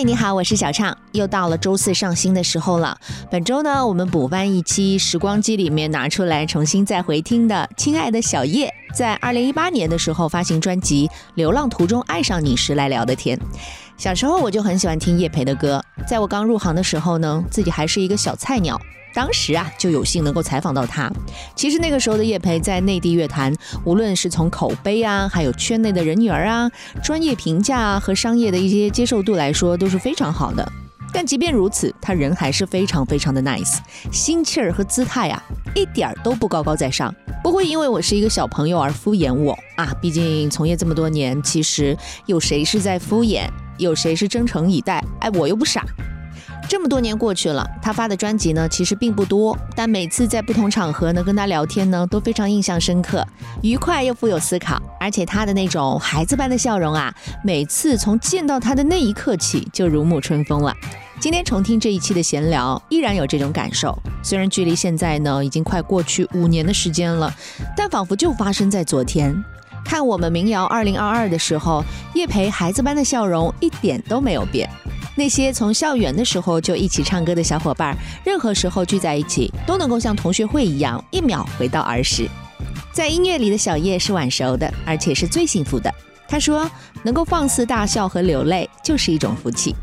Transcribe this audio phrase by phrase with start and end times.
[0.00, 2.96] 嗨，你好，我是小畅，又到了周四上新的时候了。
[3.30, 8.66] 本周呢，我们补翻一期时光机里面拿出来重新再回听的《亲爱的小叶》，
[8.96, 13.38] 在二零一八年的时候发行专辑《流浪途中爱上你时》来聊的天。
[13.98, 18.80] 小时候我就很喜欢听叶培的歌，在我刚入行的时候呢，自己还是一个小菜鸟。
[19.12, 21.10] 当时啊，就有幸能够采访到他。
[21.54, 23.54] 其实那个时候的叶培在内地乐坛，
[23.84, 26.70] 无论是从口碑啊，还有圈内的人缘啊、
[27.02, 30.66] 专业评价啊和商业的一些接受度来说，都是非常好的。
[31.12, 33.78] 但即便如此，他人还是非常非常的 nice，
[34.12, 35.42] 心气儿和姿态啊，
[35.74, 39.92] 一点儿都不高高在上，不会因为我是一个小朋友而敷衍我啊。
[40.00, 45.04] 毕竟从业这么多年，其实有谁是在敷衍，有谁是真诚以待？
[45.18, 45.84] 哎，我又不傻。
[46.70, 53.26] 这么多年过去了，他发的专辑呢，其实并不多，但每次在不同场合呢跟他聊天呢，都非常印象深刻，
[53.60, 57.12] 愉快又富有思考，而且他的那种孩子般的笑容啊，
[57.42, 60.72] 每次从见到他的那一刻起就如沐春风了。
[61.18, 63.98] 今天重听这一期的闲聊，依然有这种感受。
[64.22, 67.34] 虽然距离现在呢已经快过去五年的时间了，
[67.76, 69.44] 但仿佛就发生在昨天。
[69.90, 71.82] 看我们民谣二零二二的时候，
[72.14, 74.70] 叶培孩子般的笑容一点都没有变。
[75.16, 82.28] 那些从校园的时候就一起唱歌的小伙伴，任何时候聚在一起，都能够像同学会一样，一秒回到儿时。
[82.92, 85.92] 在音乐里的小叶是晚熟的，而且是最幸福的。
[86.28, 86.70] 他说
[87.02, 89.74] ：“能够放肆大笑和流泪，就是一种福气。”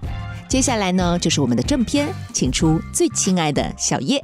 [0.48, 4.24] 接下来呢，就是我们的正片，请出最亲爱的小叶。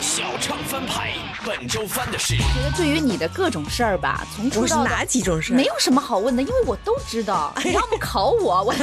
[0.00, 1.10] 小唱翻拍，
[1.48, 2.36] 本周翻的是。
[2.36, 7.54] 觉得对于你的各种事儿吧，从出道哪几种事没有什么好问的，因为我都知道。
[7.64, 8.74] 你要么考我， 我。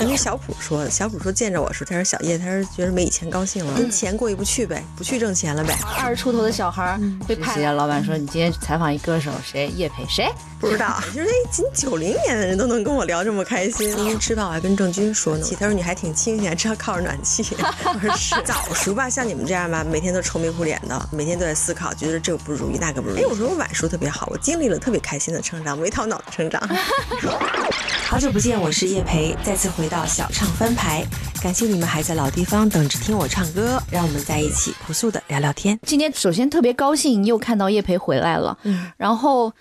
[0.00, 5.78] 因为小普说的，小普说见着我说，他说小叶，他说觉得没以前高兴了，跟钱过意不去呗，不去挣钱了呗。
[5.96, 7.56] 二十出头的小孩被派。
[7.72, 9.68] 老板说，你今天采访一歌手，谁？
[9.68, 10.04] 叶培？
[10.08, 10.28] 谁？
[10.58, 11.00] 不知道。
[11.14, 13.94] 就是那仅九零年的人都能跟我聊这么开心。
[13.94, 17.46] 今天吃饭我还跟郑钧说呢，他说你还挺清闲，知道靠着暖气。
[17.60, 18.34] 我说是。
[18.44, 23.20] 早熟吧，像你们这样吧，每天都愁眉苦脸的，每天都在思考，觉得这个不如意，那个不如意。
[23.20, 26.60] 哎，我说我晚熟特别好，我经历了特别开心的成长，没头脑的成长。
[28.06, 31.04] 好久不见，我是叶培，再次回到小唱翻牌，
[31.42, 35.78] 感谢你们还在老地方等着听我唱歌，让我们在一起朴素的聊聊天。
[35.82, 39.52] 今天首先特别高兴又看到叶培回来了，嗯，然后。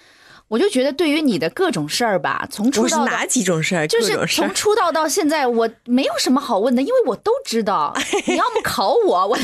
[0.48, 7.94] 我就觉得，对于你的各种事儿吧，从出道哪几种事儿，就是从出道到现在，我没有什么好问的，因为我都知道。
[8.28, 9.38] 你要么考我， 我，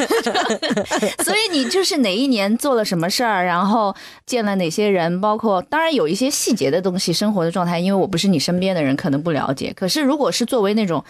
[1.23, 3.93] 所以你就是哪一年做了什么事儿，然后
[4.25, 9.73] 见了哪些人，包括当然有一些细节的东西，生活的状态，因为我不是你身边的人，可能不了解。
[9.75, 11.03] 可是如果是作为那种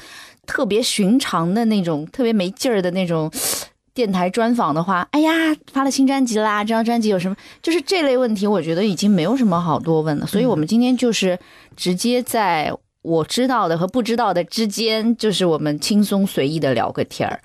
[0.47, 3.31] 特别寻常的那种、特别没劲儿的那种。
[3.93, 5.31] 电台专访的话，哎呀，
[5.71, 6.63] 发了新专辑啦！
[6.63, 7.35] 这张专辑有什么？
[7.61, 10.25] 就是这类问题，我觉得已经没有什么好多问了。
[10.25, 11.37] 所以，我们今天就是
[11.75, 12.73] 直接在
[13.03, 17.39] 我知道的和不知道的之间，就是我们轻松随意的聊个天儿。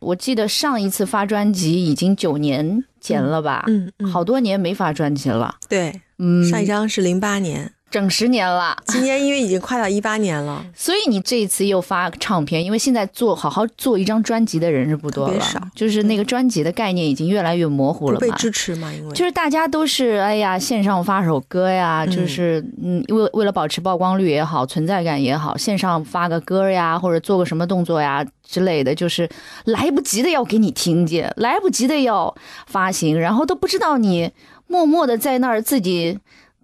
[0.00, 3.64] 我记得上一次发专辑已经九年前了吧？
[3.68, 5.54] 嗯，好多年没发专辑了。
[5.68, 7.72] 对，嗯，上一张是零八年。
[7.94, 19.14] 整十年了，今年因为已经快到一八年了，所以你这一次又发唱片，因为现在做好好做一张专辑的人是不多了，就是那个专辑的概念已经越来越模糊了，被支持嘛，因为。
[19.14, 29.30] 就是大家都是哎呀线上发首歌呀，就是嗯为为了保持曝光率也好，存在感也好，线上发个歌呀，或者做个什么动作呀之类的，就是
[29.66, 32.34] 来不及的要给你听见，来不及的要
[32.66, 34.32] 发行，然后都不知道你
[34.66, 36.18] 默默的在那儿自己。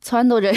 [0.05, 0.53] 撺掇着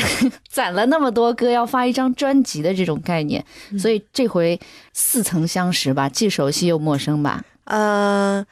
[0.49, 3.45] 攒了那么多歌要发一张专辑的这种概念，
[3.77, 4.59] 所以这回
[4.93, 7.43] 似曾相识吧，既熟悉又陌生吧？
[7.65, 8.45] 呃，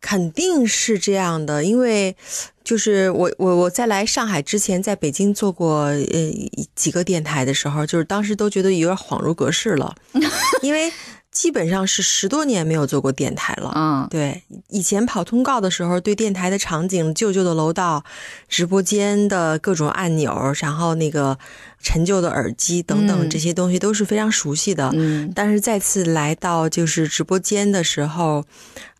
[0.00, 2.16] 肯定是这样的，因为
[2.64, 6.32] 就是我我我在来上海之前，在北京做过呃
[6.74, 9.94] 几个电台的时候，就是当时都觉得有点恍如隔世了，
[10.62, 10.92] 因为。
[11.30, 13.72] 基本上是十多年没有做过电台了。
[13.76, 18.02] 嗯，对，以前跑通告的时候，对电台的场景、旧旧的楼道、
[18.48, 21.38] 直播间的各种按钮，然后那个
[21.80, 24.90] 陈旧的耳机等等这些东西都是非常熟悉的。
[24.94, 28.44] 嗯，但是再次来到就是直播间的时候，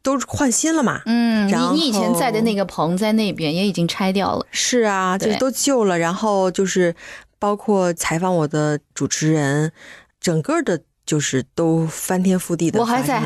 [0.03, 1.00] 都换新了嘛。
[1.06, 4.47] 嗯，然后你以前在的那个棚在那边也已经拆掉了。
[4.53, 5.99] 是啊，就都旧了。
[5.99, 6.94] 然后就是
[7.38, 9.73] 包括采访我的主持人，
[10.20, 10.82] 整个的。
[11.08, 13.19] 就是都翻天覆地的，我还在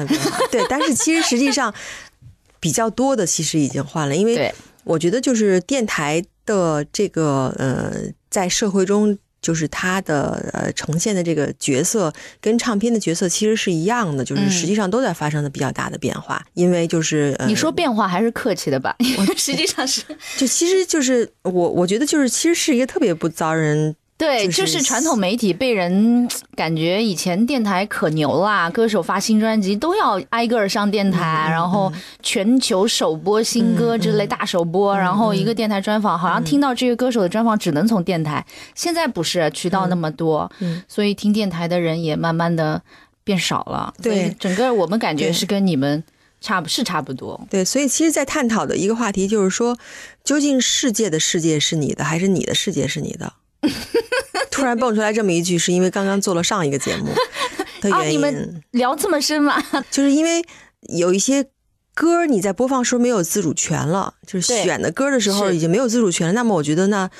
[0.52, 1.74] 对，但是其实实际上
[2.60, 7.92] 比较多的其实已经换了，因为我觉得就是电台的这个呃，
[8.30, 18.94] 在社会中就是它的呃呈现的这个角色跟唱片的角色其实是一样的，就是实际上都在发生的比较大的变化，因为就是你说变化还是客气的吧，
[19.36, 20.02] 实际上是
[20.36, 23.96] 就其实就是我我觉得就是其实是一个特别不遭人。
[24.22, 31.92] 对，就就是是传统媒体被人感觉以前电台可牛啦，歌手发新专辑都要挨个儿上电台，然后
[32.22, 38.46] 全球首播新歌之类大首播，然后一个电台专访，好像听到这个歌手的专访只能从电台。
[38.76, 40.48] 现在不是渠道那么多，
[40.86, 42.80] 所以听电台的人也慢慢的
[43.24, 43.92] 变少了。
[44.00, 46.04] 对整个我们感觉是跟你们
[46.40, 47.44] 差不是差不多。
[47.50, 49.76] 对，所以其实，在探讨的一个话题就是说，
[50.22, 53.32] 究竟世界的世界是你的，还是你的世界是你的？
[54.52, 57.06] 突然蹦出来这么一句，是因为刚刚做了上一个节目
[57.82, 59.60] 的啊，原因，你们聊这么深吗？
[59.90, 60.44] 就是因为
[60.82, 61.46] 有一些
[61.94, 66.32] 歌你在播放时候没有自主权了，就是选的歌的时候已经没有自主权了。
[66.32, 67.10] 那么我觉得那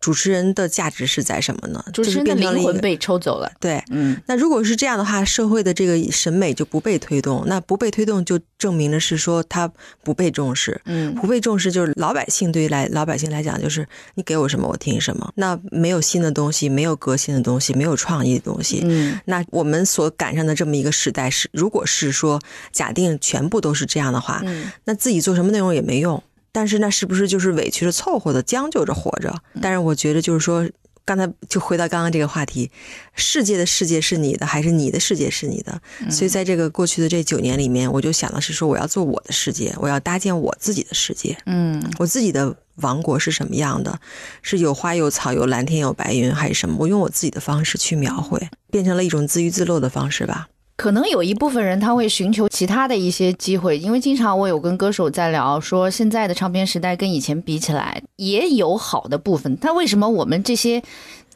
[0.00, 1.84] 主持人的价值是在什么呢？
[1.92, 3.50] 就是主持人的灵魂被抽走了。
[3.60, 3.82] 对。
[3.90, 9.70] 嗯，那如果是这样的话，社会的这个审美就不被推动，那不被推动就证明的是说他
[10.02, 10.80] 不被重视。
[10.84, 15.32] 嗯不被重视就是老百姓对于来老百姓来讲，就是你给我什么我听什么。
[15.36, 18.82] 那没有新的东西，没有革新的东西，没有创意的东西。
[18.84, 22.40] 嗯，那我们所赶上的这么一个时代是，如果是说
[22.70, 26.22] 假定全部都是这样的话，嗯那自己做什么内容也没用。
[26.56, 29.28] 但是那是不是就是委屈着凑合的将就着活着？
[29.52, 30.66] 嗯但是我觉得就是说，
[31.04, 32.70] 刚才就回到刚刚这个话题，
[33.14, 35.82] 世界的世界是你的，还是你的世界是你的？
[36.00, 41.36] 嗯所以在这个过去的这九年里面，我就想的是说，我要做我的世界，我要搭建我自己的世界。
[41.44, 44.00] 嗯，我自己的王国是什么样的？
[44.40, 46.76] 是有花有草，有蓝天有白云，还是什么？
[46.78, 50.48] 我用我自己的方式去描绘，变成了一种自娱自乐的方式吧。
[50.76, 59.56] 可能有一部分人他会寻求其他的一些机会，因为经常我有跟歌手在聊，说现在的唱片时代跟以前比起来也有好的部分。
[59.60, 60.82] 但为什么我们这些，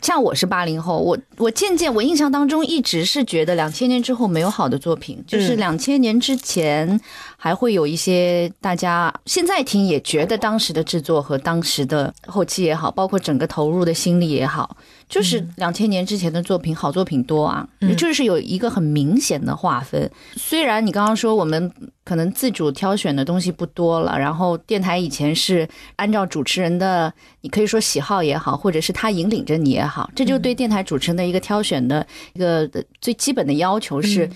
[0.02, 7.00] 像我是八零后，我我渐渐我印象当中一直是觉得两千年之后没有好的作品，就是嗯两千年之前
[7.38, 14.76] 还会有一些大家现在听也觉得当时的制作和当时的后期也好，包括整个投入的心力也好，
[15.10, 17.94] 就是两千年之前的作品好作品多啊，嗯。
[17.96, 20.10] 就是有一个很明显的划分。
[20.36, 21.70] 虽然你刚刚说我们
[22.04, 27.12] 可能自主挑选的东西不多了，然后电台以前是按照主持人的，
[27.42, 32.66] 你可以说喜好也好，或者是他引领着你也好，这就对电台主持人的一个挑选的一个
[33.00, 34.30] 最基本的要求是，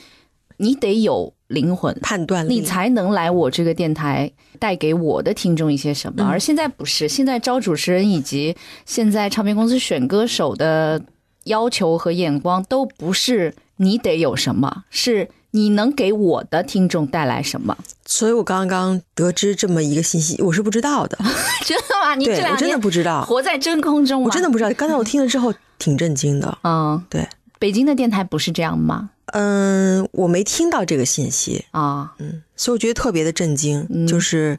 [0.56, 1.96] 你得有灵魂。
[2.02, 8.54] 判断力，你才能来我这个电台带给我的听众一些什么，而现在不是，现在招主持人以及
[8.84, 11.00] 现在唱片公司选歌手的
[11.44, 17.76] 要求和眼光都不是你得有什么，是你能给我的听众带来什么。
[18.06, 21.16] 所以我刚刚得知这么一个信息，我是不知道的。
[21.64, 22.14] 真的吗？
[22.14, 24.26] 你这对我真的不知道，活在真空中吗？
[24.26, 24.70] 我真的不知道。
[24.72, 26.58] 刚才我听了之后挺震惊的。
[26.64, 27.26] 嗯，对，
[27.58, 29.10] 北京的电台不是这样吗？
[29.34, 33.84] 嗯，我没听到这个信息，啊，嗯所以我觉得特别的震惊。
[33.90, 34.58] 嗯就是，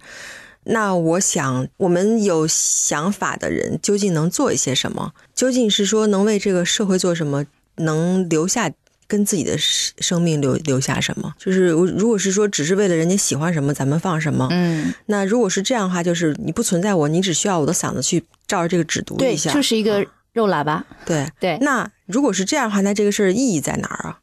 [0.66, 5.14] 那我想，我们有想法的人究竟能做一些什么？
[5.34, 7.46] 究竟是说能为这个社会做什么？
[7.78, 8.72] 能留下
[9.08, 11.34] 跟自己的生生命留留下什么？
[11.40, 14.48] 就是如果是说只是为了人家喜欢什么，咱们放什么？
[14.52, 20.86] 嗯，那如果是这样的话，就是你不存在我，你只需要我的嗓子去照着这个纸读，一下，就是一个肉喇叭。
[21.06, 21.26] 对。
[21.40, 24.20] 对，那如果是这样的话，那这个事儿意义在哪儿啊？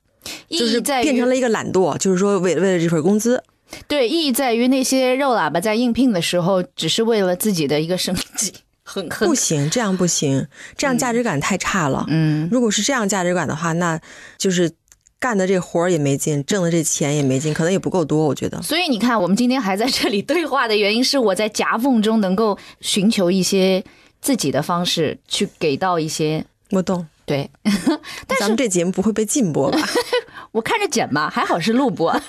[0.49, 3.43] 就是意义在于变成了一个懒惰，就是说为了为了这份工资，
[3.89, 8.53] 对，意义在于那些肉喇叭在应聘的时候，只是为了自己的一个生计，
[8.83, 10.47] 很很不行，这样不行，
[10.77, 12.05] 这样价值感太差了。
[12.09, 14.01] 嗯，如果是这样价值感的话，那
[14.37, 14.71] 就是
[15.19, 18.27] 干的这活儿也没劲，挣的这钱也没劲，可能也不够多。
[18.27, 23.83] 我觉得，所以你看，我们今天还在这里对话的原因是我在夹缝中能够寻求一些
[24.21, 27.07] 自己的方式去给到一些我懂。
[27.25, 27.49] 对，
[28.41, 29.79] 咱们这节目不会被禁播吧？
[30.53, 32.15] 我看着剪吧，还好是录播。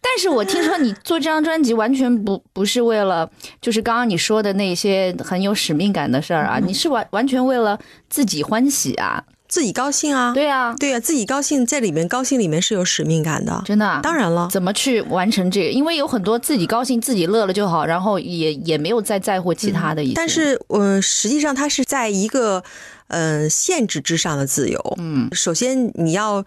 [0.00, 3.28] 但是我听说你做这张专辑完全不不是为了，
[3.60, 13.60] 就是刚刚你说的那些很有使命感的事儿啊，你是完完全为了自己欢喜啊，自己高兴啊，对啊，对啊，自己高兴，在里面高兴里面是有使命感的。
[13.64, 15.70] 真的啊、当然了，怎么去完成这个？
[15.70, 20.14] 因为有很多自己高兴、自己乐了就好，然后也也没有再在乎其他的一些。
[20.14, 22.62] 但是，呃，实际上它是在一个
[23.12, 24.96] 呃限制之上的自由。
[24.98, 26.44] 嗯，首先你要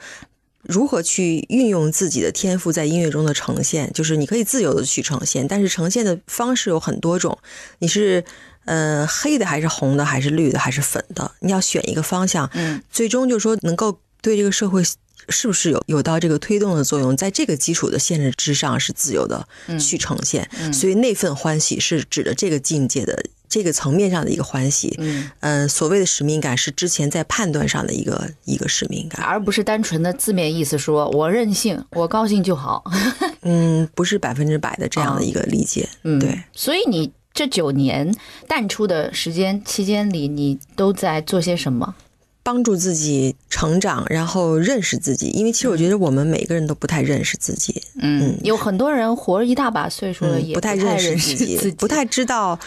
[0.62, 7.38] 如何去运用自己的天赋在音乐中的呈现，就是你可以自由的去呈现，但是呈现的方式有很多种，
[7.80, 8.24] 你是。
[8.66, 11.32] 呃，黑的还是红的，还是绿的，还是粉的？
[11.42, 14.84] 你要选一个方向，嗯，最终就是说能够对这个社会
[15.30, 19.48] 是不是有有到这个推动的作用，在这个基础的限制之上是自由的
[19.80, 23.24] 去呈现，所以那份欢喜是指的这个境界的
[23.56, 32.84] 这个层面上的一个欢喜，嗯，呃，所谓的使命感是之前在判断上的一个一个使命感，而不是单纯的字面意思说我任性，我高兴就好。
[33.44, 38.14] 嗯，不是百分之百的这样的一个理解，嗯，对，所以你这九年
[38.46, 41.96] 淡出的时间期间里，你都在做些什么？
[42.44, 45.30] 帮助自己成长，然后认识自己。
[45.30, 52.60] 因为其实我觉得我们每个人都不太认识自己，嗯，有很多人活了一大把岁数了，也嗯不太认认识自己，不太知道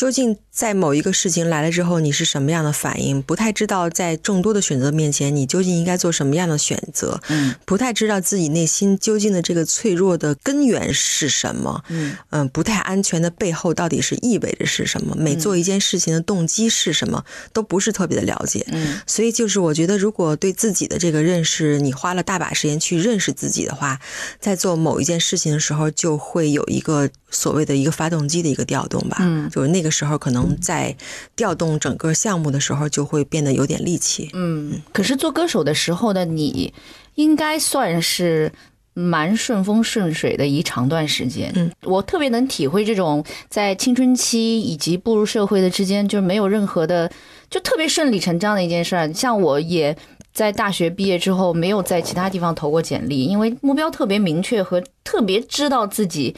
[0.00, 7.54] 究竟在某一个事情来了之后你是什么样的反应，不太知道在众多的选择面前你究竟应该做什么样的选择，嗯。
[7.64, 12.14] 不太知道自己内心究竟的这个脆弱的根源是什么，嗯。
[12.28, 17.24] 嗯，不太安全的背后到底是意味着是什么，每做一件事情的动机是什么，
[17.54, 18.62] 都不是特别的了解。
[18.70, 19.00] 嗯。
[19.06, 23.98] 所以就是我觉得，如果对自己的这个认识，你花了大把时间去认识自己的话，
[24.38, 29.16] 在做某一件事情的时候，就会有一个所谓的一个发动机的一个调动吧。
[29.20, 29.48] 嗯。
[29.48, 30.96] 就是那个时候可能在
[31.36, 34.30] 调动整个项目的时候，就会变得有点力气。
[34.32, 34.80] 嗯。
[34.92, 36.72] 可是做歌手的时候的你，
[37.14, 38.52] 应该算是。
[38.92, 47.10] 蛮顺风顺水的一长段时间，嗯，我特别能体会这种在青春期以及步入社会的之间，就是没有任何的，
[47.48, 49.10] 就特别顺理成章的一件事儿。
[49.14, 49.96] 像我也
[50.34, 56.34] 在大学毕业之后，没有在其他地方投过简历，因为目标特别明确和特别知道自己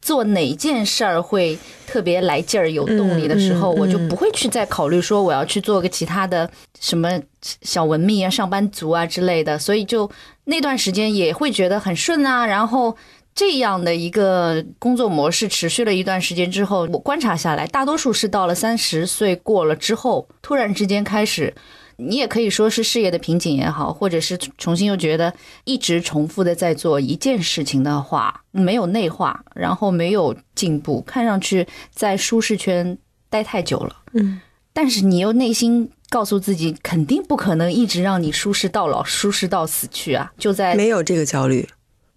[0.00, 3.76] 做哪件事儿会特别来劲儿、有动力的时候，嗯。
[3.76, 6.50] 嗯我就不会去再考虑说我要去做个其他的
[6.80, 7.20] 什么
[7.62, 10.10] 小文秘啊、上班族啊之类的，所以就
[10.44, 12.96] 那段时间也会觉得很顺啊，然后。
[13.34, 18.26] 这样的一个工作模式持续了一段时间之后，我观察下来，大多数是。
[18.26, 21.54] 到了三十岁过了之后，突然之间开始，
[22.00, 32.96] 你也可以说是事业的瓶颈也好，或者是重新又觉得一直重复的在做一件事情的话，没有内化，然后没有进步，看上去在舒适圈
[33.28, 33.96] 待太久了。
[34.12, 34.40] 嗯，
[34.72, 40.32] 但是你又内心告诉自己，肯定不可能一直让你舒适到老，舒适到死去啊！
[40.38, 41.68] 就在没有这个焦虑，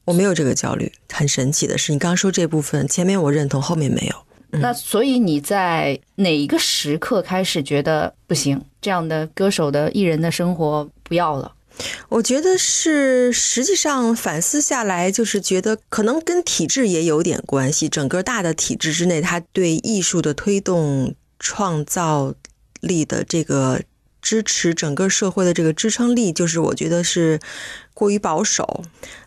[0.05, 0.91] 我没有这个焦虑。
[1.11, 4.15] 很神奇的是，你刚刚说这部分，前面我认同，后面没有。
[4.51, 8.61] 那所以你在哪一个时刻开始觉得不行？
[8.81, 11.53] 这样的歌手的艺人的生活不要了？
[12.09, 17.87] 我觉得是，实际上反思下来，就是觉得可能跟体制也有点关系。
[17.87, 22.33] 整个大的体制之内，他对艺术的推动、创造
[22.81, 23.81] 力的这个
[24.21, 27.39] 支持，整个社会的这个支撑力，就是我觉得是
[27.93, 28.83] 过于保守，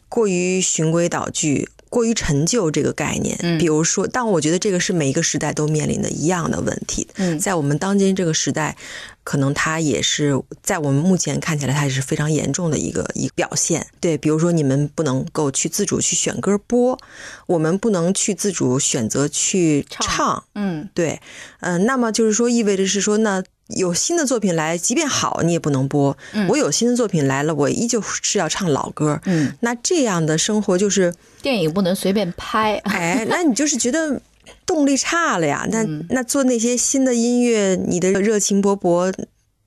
[0.09, 1.69] 过于循规蹈矩。
[1.95, 7.07] 过于陈旧这个概念，嗯比如说，但我觉得这个是每一个时代都面临的一样的问题。
[7.15, 8.77] 嗯在我们当今这个时代，
[9.23, 13.87] 可能它也是在我们目前看起来，它也是非常严重的一个一个表现。
[14.01, 16.99] 对，比如说你们不能够去自主去选歌播，
[17.47, 20.45] 我们不能去自主选择去唱唱。
[20.57, 21.21] 嗯对，
[21.61, 26.17] 嗯、那么就是说，意味着是说，那有新的作品来，即便好，你也不能播。
[26.33, 29.21] 嗯我有新的作品来了，我依旧是要唱老歌。
[29.25, 31.15] 嗯，那这样的生活就是。
[31.41, 32.77] 电影不能随便拍。
[32.85, 34.21] 哎，那你就是觉得
[34.67, 35.67] 动力差了呀？
[35.71, 39.13] 那那做那些新的音乐，你的热情勃勃，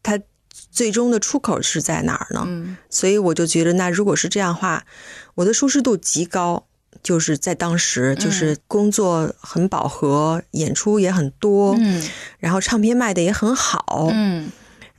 [0.03, 0.19] 它
[0.71, 2.43] 最终的出口是在哪儿呢？
[2.47, 4.85] 嗯所以我就觉得，那如果是这样的话，
[5.35, 6.66] 我的舒适度极高，
[7.03, 12.03] 就是在当时，就是工作很饱和，演出也很多，嗯。
[12.39, 14.49] 然后唱片卖的也很好，嗯。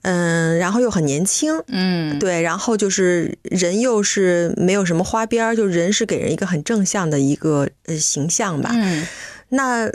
[0.02, 2.18] 嗯，然后又很年轻，嗯。
[2.18, 8.70] 对，然后就是人又是没有什么花边儿，就人是给人一个很正向的一个呃形象吧。
[8.72, 9.06] 嗯。
[9.50, 9.90] 那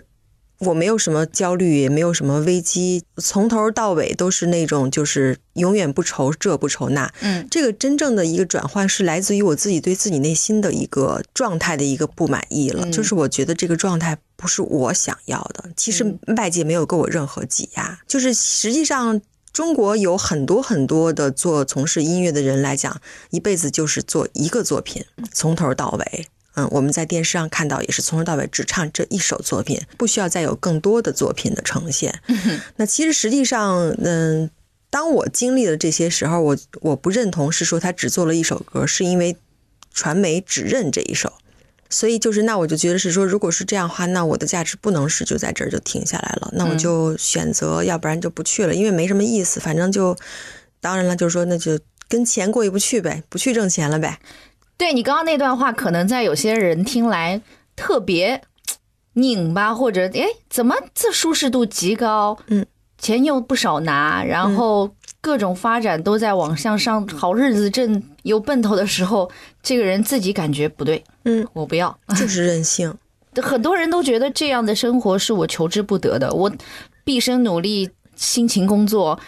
[0.66, 7.12] 我没有什么焦虑，也没有什么危机，从头到尾都是那种就是永远不愁这不愁那。
[7.22, 15.66] 嗯这个真正的一个转换是来自于我自己对自己内心的一个状态的一个不满意了，嗯就是我觉得这个状态不是我想要的。
[15.76, 19.22] 其实嗯外界没有给我任何挤压，就是实际上。
[19.54, 26.26] 中国有很多很多的做从事音乐的人来讲，一辈子就是做一个作品，从头到尾。
[26.56, 32.22] 嗯，我们在电视上看到也是从头到尾只唱这一首作品，不需要再有更多的作品的呈现。
[32.76, 34.50] 那其实实际上，嗯，
[34.90, 39.36] 当我经历了这些时候，我我不认同是说他只做了一首歌，是因为
[39.94, 41.34] 传媒只认这一首。
[41.90, 49.60] 所以就是，那我就觉得是说，如果是这样的话，那我的价值不能是就在这儿就停下来了，那我就选择，要不然就不去了，因为没什么意思。
[49.60, 50.18] 反正就，
[50.82, 54.18] 当然了，就是说，那就跟钱过意不去呗，不去挣钱了呗。
[54.78, 57.42] 对你刚刚那段话，可能在有些人听来
[57.76, 58.42] 特别
[59.14, 62.66] 拧巴，或者哎，怎么这舒适度极高，嗯，
[62.98, 64.90] 钱又不少拿，然后
[65.22, 69.30] 各种发展都在往向上，好日子正有奔头的时候，
[69.62, 71.98] 这个人自己感觉不对，嗯，我不要。
[72.18, 72.94] 就是任性。
[73.42, 76.52] 很多人都觉得这样的生活是我求之不得的，我
[77.04, 79.20] 毕生努力，辛勤工作。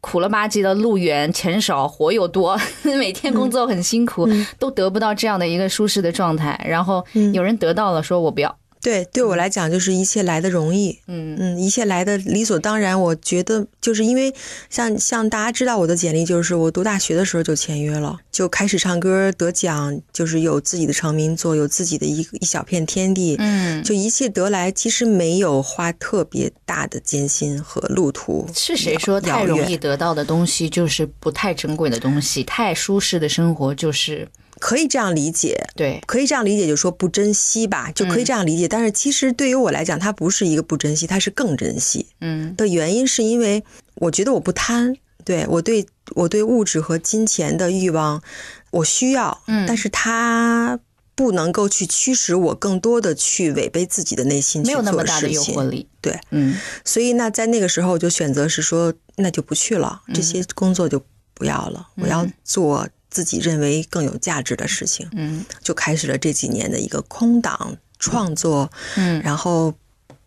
[0.00, 2.58] 苦了吧唧的路远，钱少，活又多，
[2.98, 4.28] 每天工作很辛苦，
[4.58, 6.58] 都得不到这样的一个舒适的状态。
[6.68, 7.04] 然后
[7.34, 8.56] 有人得到了，说我不要。
[8.82, 12.98] 对，对我来讲就是一切来的容易，嗯嗯，一切来的理所当然。
[13.00, 14.32] 我觉得就是因为
[14.68, 28.48] 像像大家知道我的简历，就是我读大学的时候就签约了，就开始唱歌得奖，就是有自己的成名作，有自己的一个一小片天地，嗯，就一切得来，其实没有花特别大的艰辛和路途。
[28.54, 32.42] 是谁说太容易得到的东西就是不太珍贵的东西？
[32.44, 34.26] 太舒适的生活就是
[34.60, 38.68] 可以这样理解，对，可以这样理解，就是说不珍惜吧，就可以这样理解。
[38.68, 42.54] 但是其实对于我来讲，它不是一个不珍惜，它是更珍惜嗯。
[42.54, 43.64] 的原因，是因为
[43.96, 48.22] 我觉得我不贪，对我对我对物质和金钱的欲望，
[48.70, 49.66] 我需要，嗯。
[49.66, 50.78] 但是它
[51.14, 55.68] 不能够去驱使我更多的去违背自己的内心没去做有那么大的诱惑。
[55.68, 55.88] 力。
[56.00, 56.54] 对，嗯。
[56.84, 61.02] 所以那在那个时候，我就选择是说，那就不去了，这些工作就
[61.34, 65.08] 不要了，我要做自己认为更有价值的事情。
[65.12, 69.74] 嗯就开始了这几年的一个空档创作，嗯然后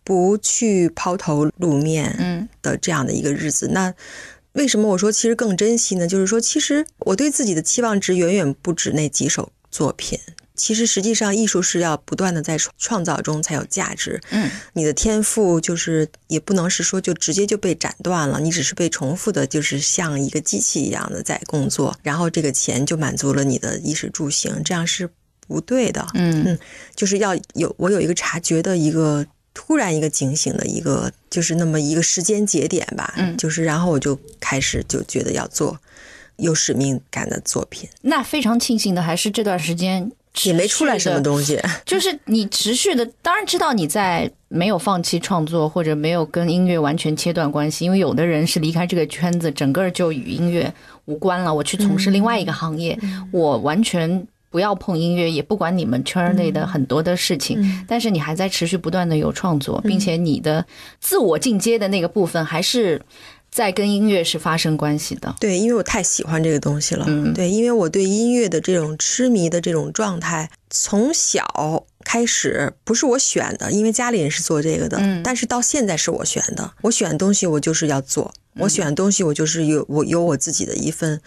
[0.04, 3.68] 不去抛头露面嗯的这样的一个日子。
[3.68, 3.92] 那
[4.52, 6.06] 为什么我说其实更珍惜呢？
[6.06, 10.20] 就是说，其实我对自己的期望值远远不止那几首作品。
[10.56, 14.20] 其实实际上，艺术是要不断的在创创造中才有价值。
[14.30, 25.10] 嗯你的天赋就是也不能是说就直接就被斩断了，你只是被重复的，就是像一个机器一样的在工作，然后这个钱就满足了你的衣食住行，这样是
[25.48, 26.06] 不对的。
[26.14, 26.58] 嗯
[26.94, 33.12] 就是要有我有一个察觉的一个突然一个警醒的一个，就是那么一个时间节点吧。
[33.16, 35.78] 嗯就是然后我就开始就觉得要做
[36.36, 40.10] 有使命感的作品，那非常庆幸的还是这段时间
[40.42, 41.22] 也没出来什么。
[41.22, 41.58] 东西。
[41.86, 50.72] 就是你持续的，当然知道你在没有放弃创作，或者没有跟音乐完全切断关系，因为有的人是离开这个圈子，整个就与音乐
[51.06, 51.54] 无关了。
[51.54, 52.98] 我去从事另外一个行业，
[53.32, 60.64] 我完全不要碰音乐，也不管你们圈内的很多的事情，但是你还在持续不断的有创作，并且你的
[61.00, 63.00] 自我进阶的那个部分还是
[63.54, 65.32] 在跟音乐是发生关系的。
[65.38, 67.04] 对，因为我太喜欢这个东西了。
[67.06, 76.72] 嗯对，因为我对音乐的这种痴迷的这种状态，从小开始不是我选的，因为家里人是做这个的，嗯但是到现在是我选的。
[76.82, 81.20] 我选东西，我就是要做；我选东西，我就是有我有我自己的一份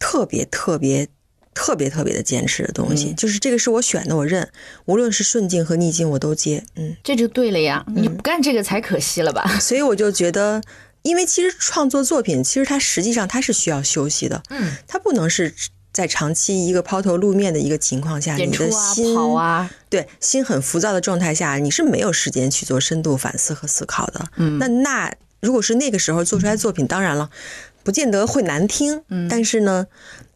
[0.00, 1.06] 特别特别。
[1.54, 4.48] 特别特别的坚持的东西，就是这个是我选的，我认，
[4.86, 9.46] 无论是顺境和逆境我都接，嗯，这就对了呀，你不干这个才可惜了吧？
[9.60, 10.62] 所以我就觉得，
[11.02, 15.54] 因为其实创作作品，其实它实际上它是需要休息的，嗯，它不能是
[15.92, 24.26] 在长期一个抛头露面的一个情况下，你的心跑啊，对心很浮躁的状态下，你是没有时间去做深度反思和思考的。
[24.36, 27.30] 嗯那那如果是那个时候做出来的作品，当然了，
[27.82, 29.86] 不见得会难听，嗯但是呢，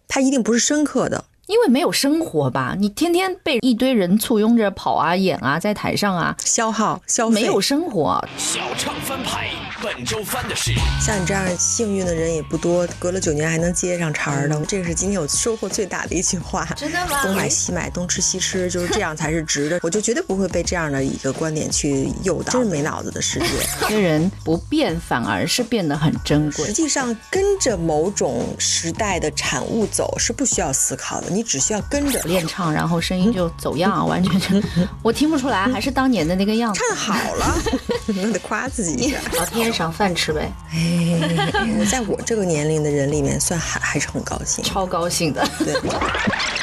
[0.09, 1.25] 它一定不是深刻的。
[1.47, 8.29] 因为没有生活吧，你天天被一堆人簇拥着跑啊、演啊，在台上啊，消耗消费没有生活。
[8.37, 9.49] 小唱翻牌，
[9.81, 16.67] 本周翻的是像你这样幸运的人也不多，隔了九年还能接上茬儿的，这个是今天我收获最大的一句话。
[16.77, 19.81] 真的吗东买西买，东吃西吃，就是这样才是值的。
[19.83, 23.47] 我就绝对不会被这样的一个观点去诱导，真是没脑子的世界。
[23.83, 26.73] 有些人不变，反而是变得很珍贵实。
[26.73, 32.21] 际上，跟着某种时代的产物走是不需要思考的，你只需要跟着。
[32.27, 34.69] 练唱，然后声音就走样，啊完全就
[35.01, 36.81] 我听不出来，还是当年的那个样子。
[36.81, 37.63] 唱好了，
[38.09, 39.19] 那得夸自己一下。
[39.35, 44.65] 老天爷赏饭吃呗，哎，在我这个年龄的人里面，算还还是很高兴。
[44.65, 45.49] 超高兴的。
[45.61, 45.73] 对，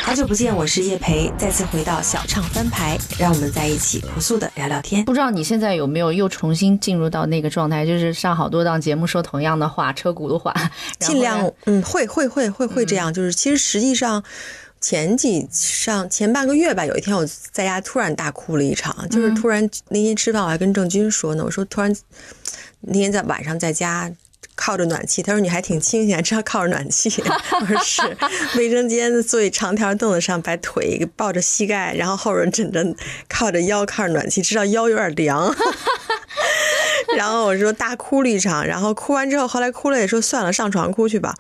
[0.04, 5.06] 好久不见，我是叶培，再次回到小唱翻牌，让我们在一起朴素的聊聊天。
[5.06, 10.54] 不知道你现在有没有又重新进入到那个状态，就是上好多档节目说同样的话，车轱辘话，
[11.00, 14.22] 尽量嗯，会会会会会这样，就是其实实际上。
[14.84, 21.96] 前几上前半个月吧，有一天我在家突然大哭了一场，就是突然那天吃饭我还跟郑钧说呢，我说突然
[22.88, 24.12] 那天在晚上在家
[24.56, 27.10] 靠着暖气，他说你还挺清闲，知道靠着暖气。
[27.62, 28.02] 我说是，
[28.58, 32.96] 卫生间坐一长条凳子上，把腿抱着膝盖，然后后边枕着
[33.28, 35.56] 靠着腰靠着暖气，知道腰有点凉。
[37.18, 41.34] 然后我说大哭了一场，然后哭完之后，后来哭了也说算了，上床哭去吧。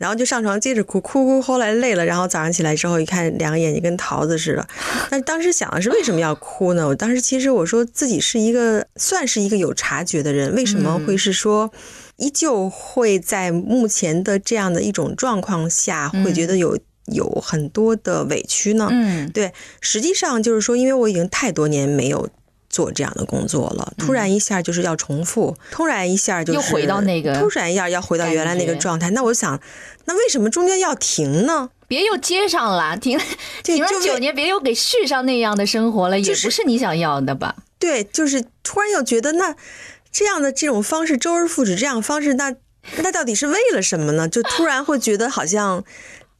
[0.00, 4.66] 然后就上床接着哭，哭哭，后来累了，然后早上起来之后一看，两个眼睛跟桃子似的。
[5.10, 6.88] 但当时想的是为什么要哭呢？
[6.88, 11.70] 我当时其实我说自己是一个算是一个有察觉的人，为什么会是说
[12.16, 16.78] 依旧会在目前的这样的一种状况下，会觉得有
[17.12, 18.88] 有很多的委屈呢？
[18.90, 22.26] 嗯，对，实际上就是说，因为我已经太多年没有
[22.70, 29.10] 做这样的工作了，突然一下就是要重复，突然一下就是又回到那个突然一下要回到原来那个状态。
[29.10, 29.60] 那我想，
[30.04, 31.70] 那为什么中间要停呢？
[31.88, 33.20] 别又接上了，停
[33.64, 37.56] 停了九年，别又给续上那样的生活了，也就是不是你想要的吧？
[37.80, 39.56] 对，就是突然又觉得那
[40.12, 42.54] 这样的这种方式，周而复始这样的方式，那
[42.98, 44.28] 那到底是为了什么呢？
[44.28, 45.82] 就突然会觉得好像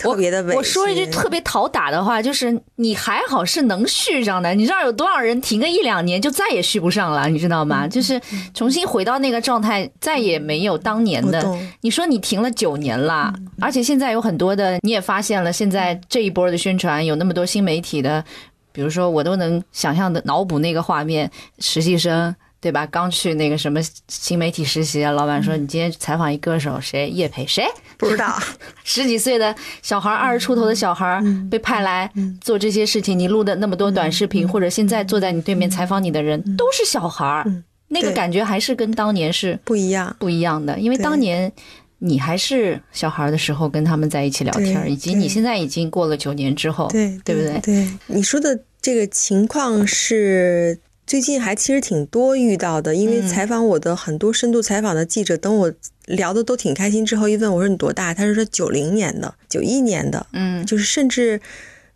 [0.00, 0.56] 特别的委屈。
[0.56, 7.86] 我说一句特别讨打的话，就是你还好是能续上的，你知道有多少人停个一两年就再也续不上了，你知道吗？
[7.86, 8.18] 就是
[8.54, 11.58] 重新回到那个状态，再也没有当年的。
[11.82, 18.24] 你说你停了九年了，而且现在有很多的，你也发现了，现在这一波的宣传有那么多新媒体的，
[18.72, 22.34] 比如说我都能想象的脑补那个画面，实习生。
[22.60, 22.86] 对吧？
[22.86, 27.08] 刚去那个什么新媒体实习，老板说你今天采访一歌手，谁？
[27.08, 27.64] 叶培，谁？
[27.96, 28.38] 不知道，
[28.84, 37.44] 十几岁的小孩，二十出头的小孩被派来做这些事情，你录的那么多短视频，或者现在坐在你对面采访你的人都是小孩儿，
[37.88, 40.14] 那个感觉还是跟当年是不一样。
[40.18, 41.50] 不一样的，因为当年
[41.98, 47.58] 你还是小孩的时候跟他们在一起聊天以及你现在已经过了九年之后，对对不对？
[47.60, 50.78] 对，你说的这个情况是
[51.10, 55.72] 最近还其实挺多遇到的，因为嗯采访我的很多深度采访的记者，等我
[56.04, 61.40] 聊的都挺开心之后，一问我说你多大，他是说九零年的，九一年的，嗯就是甚至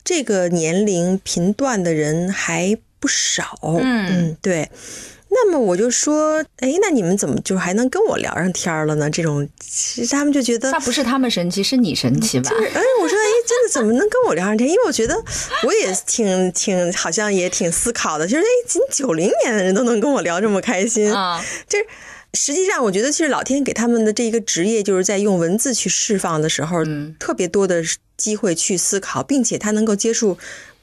[0.03, 3.57] 这个年龄频段的人还不少。
[3.63, 4.69] 嗯对。
[5.37, 9.11] 那么我就说，哎，那你们怎么就还能跟我聊上天了呢？
[9.11, 12.51] 这种，其实他们就觉得那不是他们神奇，是你神奇吧？
[12.53, 14.71] 哎，我说，哎，真的怎么能跟我聊上天？
[14.71, 15.21] 因为我觉得
[15.65, 18.27] 我也挺挺，好像也挺思考的。
[18.27, 21.85] 就是，哎，仅九零年的人都能跟我聊这么开心，啊，就是
[22.35, 27.83] 实际上，我觉得其实老天给他们的这一个职业，就是在用文字去释放的时候，嗯特别多的
[28.17, 30.39] 机会去思考，并且他能够接触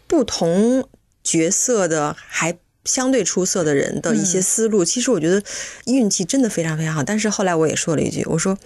[0.08, 0.86] 不同
[1.24, 2.58] 角色的还。
[2.86, 5.42] 相对出色的人的一些思路，其实我觉得
[5.86, 7.04] 运气真的非常非常好。
[7.04, 8.58] 但是后来我也说了一句，我说，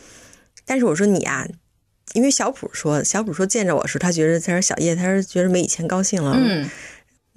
[0.66, 1.46] 但是我说你啊，
[2.14, 6.36] 因为小普说，小普说见着我时，他觉得他说小叶，他说觉得没以前高兴了。
[6.38, 6.70] 嗯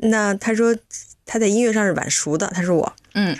[0.00, 0.76] 那他说
[1.26, 3.36] 他在音乐上是晚熟的，他说我，嗯，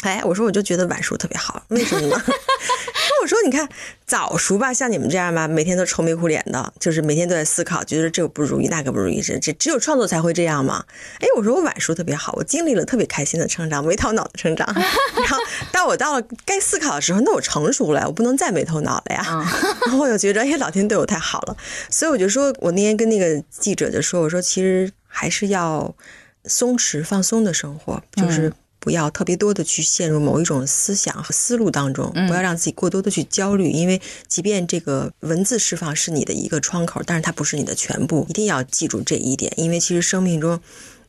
[0.00, 2.24] 哎，我说我就觉得晚熟特别好，为什么呢？
[3.20, 3.68] 那我说你看
[4.06, 10.82] 早熟吧，像你们这样吧，每天都愁眉苦脸的，就是每天都在思考，觉得这个不如意，那个不如意，这这只有创作才会这样嘛。
[11.18, 14.66] 哎，我说我晚熟特别好，我经历了特别开心的成长，没头脑的成长。
[14.74, 15.38] 然后
[15.70, 19.22] 到我到了该思考的时候，那我成熟了，我不能再没头脑了呀。
[19.84, 21.56] 然后我就觉得，哎，老天对我太好了，
[21.90, 25.94] 所以我就说，我那天跟那个记者就说，我说其实还是要
[26.46, 40.58] 松弛放松的生活，就是不要特别多的去陷入某一种思想和思路当中，不要让自己过多的去焦虑，因为即便这个文字释放是你的一个窗口，但是它不是你的全部，一定要记住这一点，因为其实生命中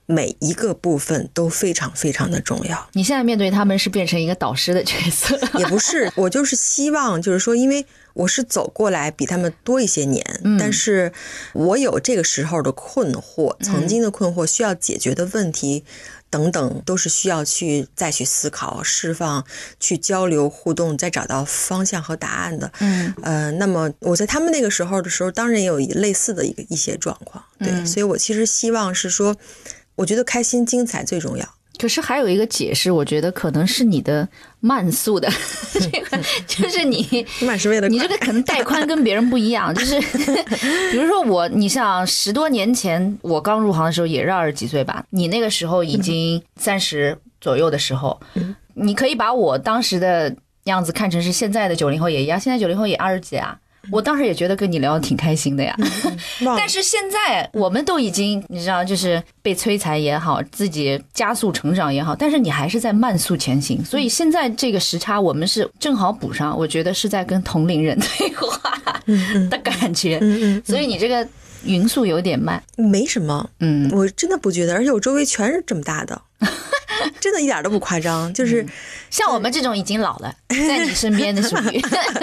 [0.06, 2.90] 每一个部分都非常非常的重要。
[2.92, 10.22] 你现在面对他们是变成一个导师的角色，也不是，我就是希望，就是说，因为我是走过来比他们多一些年，
[10.60, 11.14] 但是
[11.54, 15.86] 我有这个时候的困惑，曾经的困惑，需要解决的问题。
[16.32, 19.46] 等等，都是需要去再去思考、释放、
[19.80, 22.72] 去交流、互动，再找到方向和答案的。
[22.80, 29.36] 嗯，呃，那么我在他们那个时候的时候，当然也有类似的一个一些状况，对，所以我其实希望是说，
[29.96, 31.54] 我觉得开心、精彩最重要。
[31.82, 34.28] 可是还有一个解释，我觉得可能是你的
[34.60, 35.28] 慢速的，
[35.74, 40.00] 这 个就是你慢是为了你这个可能带宽跟别人不一样，就是
[40.92, 48.20] 比如说我，你像十多年前我刚入行的时候也是二十几岁吧，你那个时候已经三十左右的时候，
[48.76, 53.58] 你可以把我当时的样子看成是现在的九零后也一样，现在九零后也二十几啊。
[53.90, 55.76] 我当时也觉得跟你聊的挺开心的呀，
[56.58, 69.02] 但是现在我们都已经，你知道，就是被摧残也好，自己加速成长也好，但是你还是在慢速前行，所以现在这个时差我们是正好补上，我觉得是在跟同龄人 对话
[69.50, 70.20] 的感觉，
[70.64, 71.28] 所以你这个
[71.64, 76.22] 匀速有点慢，没什么，嗯，我真的不觉得，而且我周围全是这么大的，
[77.20, 78.34] 真的一点都不夸张。
[78.34, 78.66] 就是
[79.10, 81.82] 像我们这种已经老了，在你身边的属于，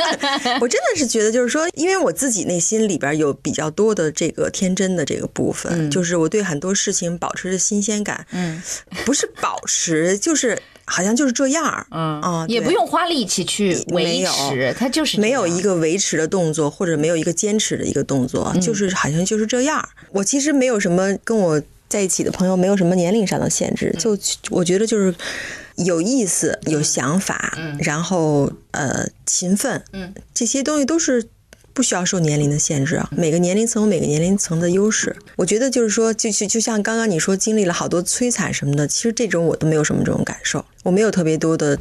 [0.60, 8.62] 我真的是觉得，就是说，因为我自己内心里边有比较多的这个天真的这个部分，就是我对很多事情保持着新鲜感，嗯。
[9.04, 12.20] 不是保持，就是好像就是这样儿，嗯。
[12.20, 18.60] 啊也不用花力气去维持，它就是没有一个个维持的动作，或者没有一个坚持的一个动作，嗯。
[18.60, 19.88] 就是好像就是这样儿。
[20.12, 24.00] 我其实没有什么跟我在一起的朋友，没有什么年龄上的限制，嗯。
[24.00, 24.18] 就
[24.50, 25.14] 我觉得就是
[25.76, 31.28] 有意思、有想法，然后呃勤奋，嗯，这些东西都是。
[31.78, 35.14] 不需要受年龄的限制啊，每个年龄层有每个年龄层的优势。
[35.36, 41.78] 我觉得就是说，就就就像刚刚你说经历了好多摧残什么的，其实这种我都没有什么这种感受，我没有特别多的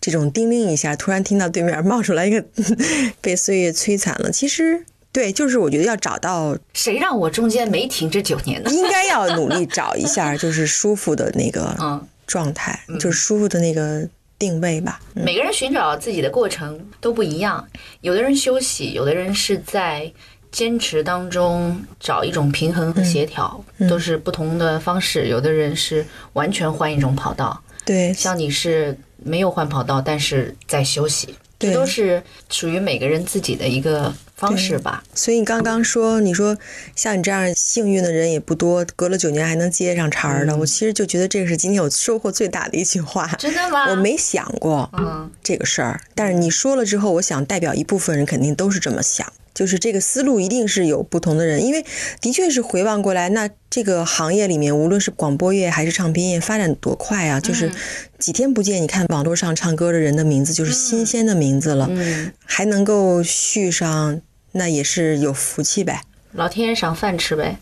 [0.00, 2.44] 这种叮铃一下，突然听到对面冒出来一个
[3.22, 4.32] 被岁月摧残了。
[4.32, 8.70] 其实对，就是我觉得要找到，谁让我中间没停这九年呢？
[8.72, 14.04] 应该要努力找一下， 就是舒服的那个嗯状态，就是舒服的那个
[14.38, 15.00] 定位吧。
[15.14, 17.66] 嗯每个人寻找自己的过程都不一样，
[18.02, 20.10] 有的人休息，有的人是在
[20.50, 25.28] 坚持当中找一种平衡和协调，嗯都是不同的方式。
[25.28, 35.02] 有的人是完全换一种跑道，对，像你是没有换跑道，但是在休息，这都是属于每个人自己的一个方式吧。
[35.14, 36.56] 所以你刚刚说，你说
[36.96, 43.26] 像你这样幸运的人也不多，隔了九年还能接上茬儿的，我其实就觉得这个是今天我收获最大的一句话。
[43.38, 43.90] 真的吗？
[43.90, 51.84] 我没想过嗯，这个事儿，但是你说了之后，我想代表一部分人肯定都是这么想，就是这个思路一定是有不同的人，因为
[52.20, 57.40] 的确是回望过来，那这个行业里面，无论是广播业还是唱片业，发展多快啊！
[57.40, 57.70] 就是
[58.18, 64.20] 几天不见，你看网络上唱歌的人的名字就是新鲜的名字了，嗯，还能够续上，
[64.52, 66.02] 那也是有福气呗。
[66.32, 67.58] 老天爷赏饭吃呗。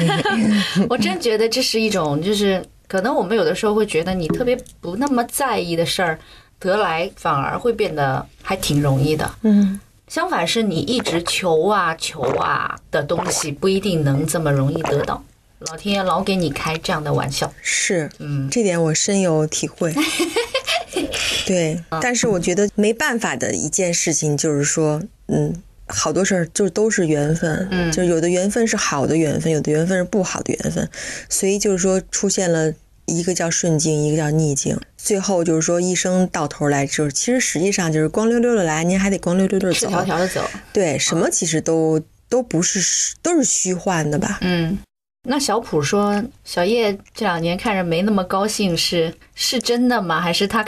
[0.88, 6.18] 我真觉得这是一种，就是可能我们有的时候会觉得你特别不那么在意的事儿，
[6.58, 9.30] 得来反而会变得还挺容易的。
[9.42, 15.22] 嗯，相反是你一直求啊求啊的东西，不一定能这么容易得到。
[15.60, 19.94] 老天爷老给你开这样的玩笑，是，嗯，这点我深有体会。
[21.46, 30.88] 对，但是我觉得没办法的一件事情就是说，嗯，好多事儿就都是缘分，嗯就有的缘分是好的缘分，有的缘分是不好的缘分，
[31.28, 32.72] 所以就是说出现了
[33.06, 40.44] 一个叫顺境，一个叫逆境，最后就是说一生到头来就是，其实实际上就是光溜溜的来，您还得光溜溜的赤走，条条的走。
[40.72, 42.80] 对，什么其实都都不是
[43.22, 44.38] 都是虚幻的吧？
[44.40, 44.76] 嗯，
[45.22, 50.20] 那小普说，小叶这两年看着没那么高兴，是是真的吗？
[50.20, 50.64] 还是他？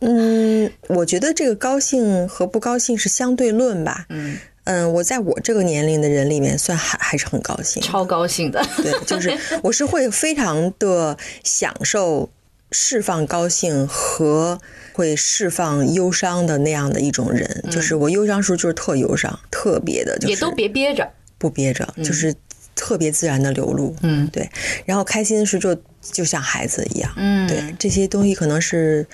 [0.00, 4.06] 嗯，我觉得这个高兴和不高兴是相对论吧。
[4.08, 7.82] 嗯，嗯，我在我这个年龄的人里面，算还还是很高兴。
[7.82, 8.64] 超高兴的。
[8.82, 12.30] 对，就是我是会非常的享受
[12.72, 14.60] 释放高兴和
[14.92, 17.64] 会释放忧伤的那样的一种人。
[17.70, 21.08] 就是我忧伤时候就是特忧伤，特别的，就是嗯也都别憋着。
[21.38, 22.34] 不憋着，就是
[22.74, 23.94] 特别自然的流露。
[24.02, 24.50] 嗯对，
[24.84, 27.12] 然后开心的时候就就像孩子一样。
[27.16, 29.06] 嗯，对，这些东西可能是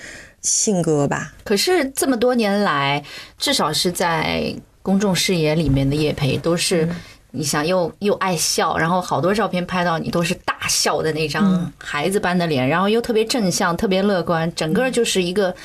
[0.43, 1.33] 性格吧。
[1.43, 3.03] 可是这么多年来，
[3.37, 6.87] 至少是在公众视野里面的叶培，都是
[7.31, 15.55] 你想又又爱笑，然后好多照片拍到你都是大笑的那张孩子般的脸，然后又特别正向、特别乐观，整个就是一个。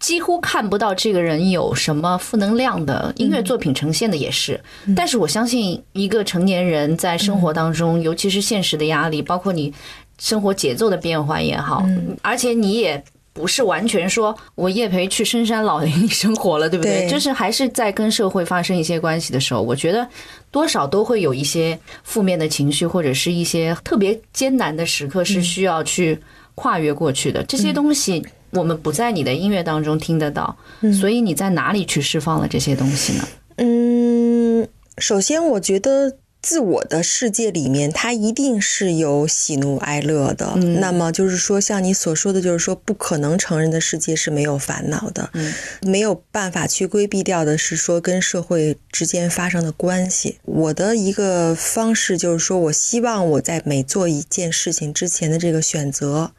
[0.00, 4.60] 几乎看不到这个人有什么负能量的音乐作品呈现的也是，
[4.94, 9.72] 但是我相信一个成年人在生活当中，尤其是现实的压力，包括你
[10.18, 11.86] 生活节奏的变化也好，
[12.20, 13.02] 而且你也
[13.34, 17.02] 不是完全说我叶培去深山老林里生活了，对不对？
[17.02, 20.08] 对就是还是在跟社会发生一些关系的时候，我觉得
[20.52, 26.16] 多少都会有一些负面的情绪，或者是一些特别艰难的时刻是需要去
[26.54, 27.42] 跨越过去的。
[27.42, 30.56] 这些东西我们不在你的音乐当中听得到，
[31.00, 33.28] 所以你在哪里去释放了这些东西呢？
[33.56, 34.68] 嗯，
[34.98, 36.12] 首先我觉得
[36.44, 40.52] 自我的世界里面，它一定是有喜怒哀乐的。
[40.56, 50.38] 嗯那么就是说，像你所说的，就是说不可能成人的世界是没有烦恼的，嗯没有办法去规避掉的是说跟社会之间发生的关系。
[50.44, 56.32] 我的一个方式就是说，我希望我在每做一件事情之前的这个选择，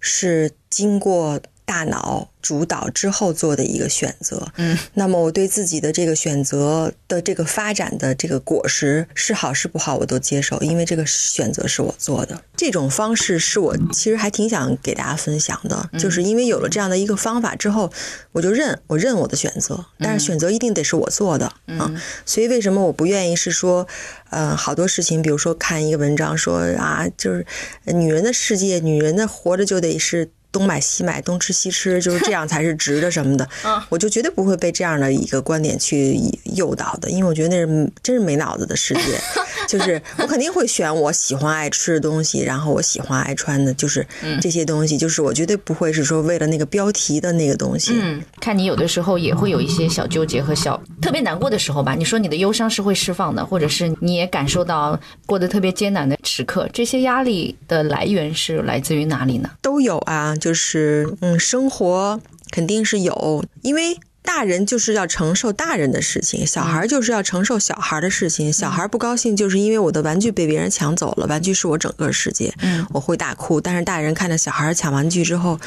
[0.00, 4.46] 是经过大脑主导之后做的一个选择。
[4.56, 12.42] 嗯，那么我对自己的这个选择的这个发展的这个果实是好是不好，我都接受，因为这个选择是我做的。
[12.56, 17.90] 这种方式是我其实还挺想给大家分享的，就是因为有了这样的一个方法之后，
[18.32, 21.46] 我就认我认我的选择，但是选择一定得是我做的
[21.78, 21.90] 啊。
[22.26, 23.86] 所以为什么我不愿意是说，
[24.30, 27.44] 呃，好多事情，比如说看一个文章说啊，就是
[27.86, 30.30] 呃女人的世界，女人的活着就得是。
[30.54, 33.46] 东买西买，东吃西吃， 就是这样才是值的什么的，
[33.88, 39.20] 我就绝对不会被这样的一个观点去诱导的，因为我觉得那是真是没脑子的世界。
[39.68, 44.06] 就是我肯定会选我喜欢爱吃的东西，然后我喜欢爱穿的，就是
[44.40, 47.92] 这些东西，就是我绝对不会是说为了那个标题的那个东西。
[47.94, 51.94] 嗯，看你有的时候也会有一些小纠结和小特别难过的时候吧。
[51.94, 59.50] 你说你的忧伤是会释放的，或者是你也感受到过得特别艰难的时刻，这些压力的来源是来自于哪里呢？
[59.62, 68.52] 都有啊，就是嗯，生活肯定是有，因为大人就是要承受大人的事情，小孩就是要承受小孩的事情。
[68.52, 73.60] 小孩不高兴，就是因为我的玩具被别人抢走了，玩具是我整个世界，嗯我会大哭。
[73.60, 75.60] 但是大人看着小孩抢玩具之后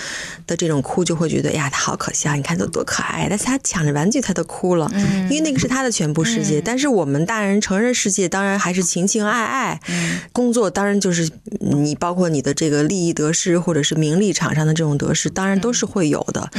[0.48, 4.92] 的这种哭，就会觉得哎呀，他好可笑，你看他多可爱，但是他抢着玩具他都哭了，
[5.30, 6.60] 因为那个是他的全部世界。
[6.60, 9.80] 但是我们大人成人世界，当然还是情情爱爱，
[10.34, 16.50] 工作当然就是你包括你的这个利益得失，或者是名利场上的这种得失，当然都是会有的。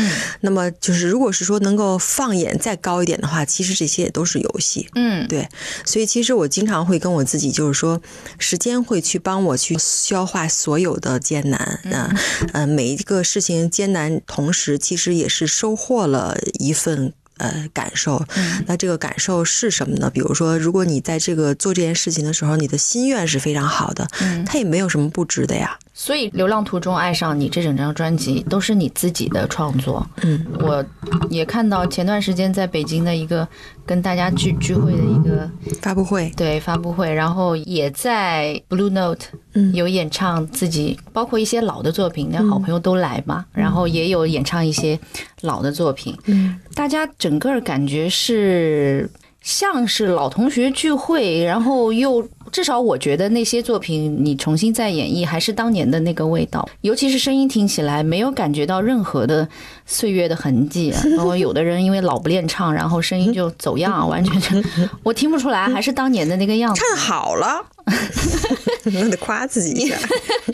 [0.40, 4.88] 那么就是如果是说能够放眼再高一点的话，其实这些也都是游戏。
[4.96, 5.48] 嗯对，
[5.84, 8.02] 所以其实我经常会跟我自己就是说，
[8.38, 12.16] 时间会去帮我去消化所有的艰难，嗯、
[12.52, 17.12] 呃，每一个事情艰难，同时其实也是收获了一份。
[17.38, 18.22] 呃，感受，
[18.66, 20.10] 那这个感受是什么呢？
[20.12, 24.06] 比如说，如果你在这个做这件事情的时候，你的心愿是非常好的，
[24.46, 25.78] 它也没有什么不值的呀。
[25.94, 30.06] 所以《流浪途中爱上你》这整张专辑都是你自己的创作。
[30.22, 30.84] 嗯，我
[31.28, 33.46] 也看到前段时间在北京的一个
[33.84, 35.50] 跟大家聚聚会的一个
[35.82, 44.96] 发布会，对发布会，然后也在 Blue Note 嗯有演唱自己，包括一些老的作品，那好朋友都来嘛，然后也有演唱一些
[45.40, 46.16] 老的作品。
[46.26, 49.10] 嗯，大家整个感觉是
[49.42, 59.48] 像是老同学聚会，然后又至少我觉得那些作品你重新再演绎，还是当年的那个味道， 尤其是声音听起来没有感觉到任何的
[59.86, 60.90] 岁月的痕迹。
[60.90, 64.68] 然 后有的人因为老不练唱，然后声音就走样， 完全就
[65.02, 66.80] 我听不出来，还是当年的那个样子。
[66.80, 67.77] 唱好了，我
[69.10, 69.96] 得夸自己一下。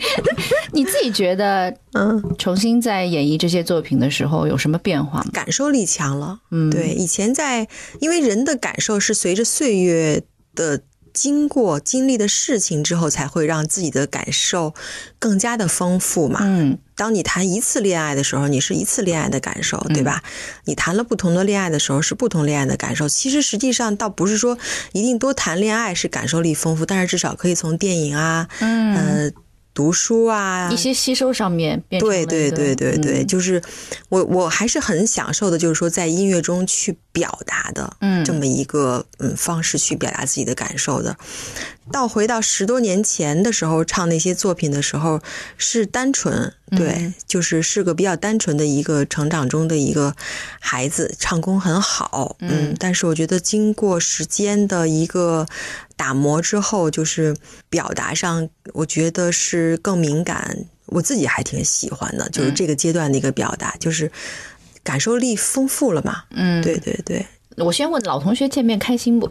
[0.73, 5.29] 你自己觉得嗯，重新在演绎这些作品的时候有什么变化吗？
[5.31, 6.39] 感受力强了。
[6.51, 7.67] 嗯，对，以前在，
[7.99, 10.21] 因为人的感受是随着岁月
[10.53, 10.81] 的
[11.15, 14.75] 经过、经历的事情之后，才会让自己的感受
[15.17, 16.41] 更加的丰富嘛。
[16.43, 20.23] 嗯当你谈一次恋爱的时候，你是一次恋爱的感受，对吧？
[20.63, 23.09] 你谈了不同的恋爱的时候，是不同恋爱的感受。
[23.09, 24.57] 其实实际上倒不是说
[24.93, 29.31] 一定多谈恋爱是感受力丰富，但是至少可以从电影啊，嗯，呃，
[29.75, 33.61] 读书啊，一些吸收上面变成了对对对对对，嗯就是
[34.09, 38.23] 我我还是很享受的，就是说在音乐中去表达的，嗯。
[38.25, 41.15] 这么一个嗯方式去表达自己的感受的。
[41.91, 45.21] 到回到十多年前的时候，唱那些作品的时候
[45.55, 50.15] 是单纯，对，嗯就是是个比较单纯的一个成长中的一个
[50.59, 55.45] 孩子，唱功很好，嗯，但是我觉得经过时间的一个
[55.95, 57.35] 打磨之后，就是
[57.69, 64.11] 表达上，我觉得是更敏感，我自己还挺喜欢的，就是这个阶段的一个表达，就是
[64.83, 67.25] 感受力丰富了嘛，嗯，对对对。
[67.57, 69.27] 我先问老同学见面开心不？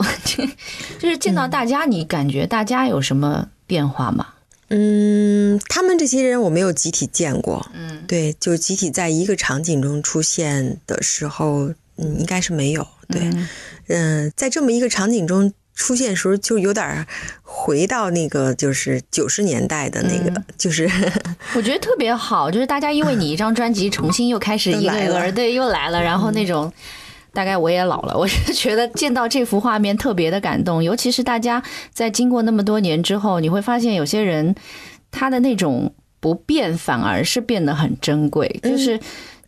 [0.99, 4.29] 就是见到大家，你感觉大家有什么变化吗？
[4.69, 8.03] 嗯，他们这些人我没有集体见过，嗯。
[8.09, 13.49] 对，就集体在一个场景中出现的时候，嗯，应该是没有，对，嗯。
[13.89, 17.07] 嗯、在这么一个场景中出现的时候，就有点儿
[17.43, 20.45] 回到那个就是九十年代的那个，嗯。
[20.57, 20.89] 就是
[21.57, 24.73] 我觉得特别好，就是大家因为你一张专辑重新又开始
[25.35, 26.73] 对又来了，然后那种。
[27.35, 31.61] 大概我也老了，我是觉得见到这幅画面特别的感动，尤其是大家
[31.93, 34.55] 在经过那么多年之后，你会发现有些人
[35.11, 39.01] 他的那种不变反而是变得很珍贵，就是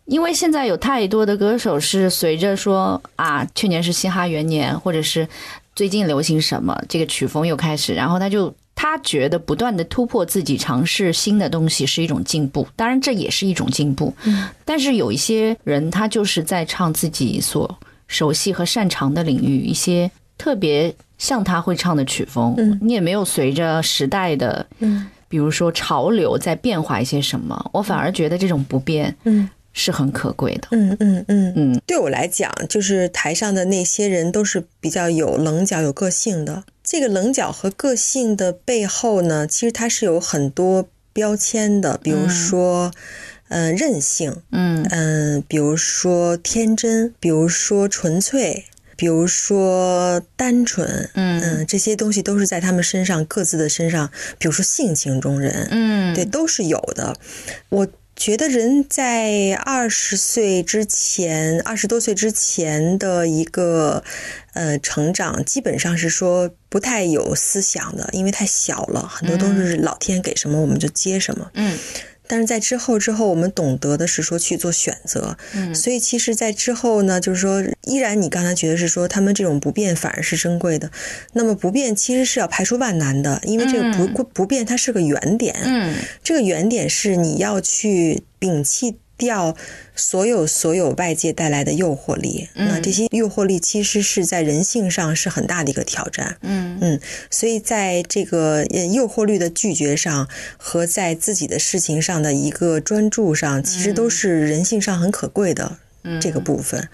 [0.03, 5.25] 因为现在有太多的歌手是随着说啊，去年是嘻哈元年，或者是
[5.77, 14.11] 最近流行什么，这个曲风又开始，然后他就他觉得不断的突破自己，尝试新的东西是一种进步，当然这也是一种进步。
[14.65, 24.65] 但是有一些人他就是在唱自己所熟悉和擅长的领域，一些特别像他会唱的曲风，你也没有随着时代的，
[25.29, 30.67] 比如说潮流在变化一些什么，我反而觉得这种不变，嗯是很可贵的。
[30.71, 36.63] 嗯嗯嗯嗯，对我来讲，就是台上的那些人都是比较有棱角、有个性的。
[36.83, 42.91] 这个棱角和个性的背后呢，其实它是有很多标签的，比如说，
[43.49, 54.09] 嗯、任性，嗯嗯、比如说天真，比如说纯粹，比如说单纯，嗯嗯、这些东西都是在他们身上各自的身上，
[54.39, 57.15] 比如说性情中人，嗯，对，都是有的。
[57.69, 57.87] 我
[58.17, 64.03] 觉得人在二十岁之前，二十多岁之前的一个
[64.53, 71.51] 呃成长，基本上是说不太有思想的，因为太小了，很多都是老天给什么我们就接什么。
[71.53, 71.77] 嗯
[72.27, 75.73] 但是在之后之后，我们懂得的是说去做选择，嗯。
[75.73, 80.91] 所以其实，在之后呢，就是说，依然你刚才觉得是说他们这种不变反而是珍贵的，
[81.33, 85.95] 那么不变其实是要排除万难的，因为这个不不变它是个原点，嗯。
[86.23, 89.55] 这个原点是你要去摒弃掉
[89.95, 92.47] 所有所有外界带来的诱惑力。
[92.53, 96.37] 那这些诱惑力其实是在人性上是很大的一个挑战。
[96.41, 96.99] 嗯嗯，
[97.29, 105.77] 所以在这个呃诱惑力的拒绝上和在自己的事情上的一个专注上，其实都是人性上很可贵的
[106.21, 106.87] 这个部分。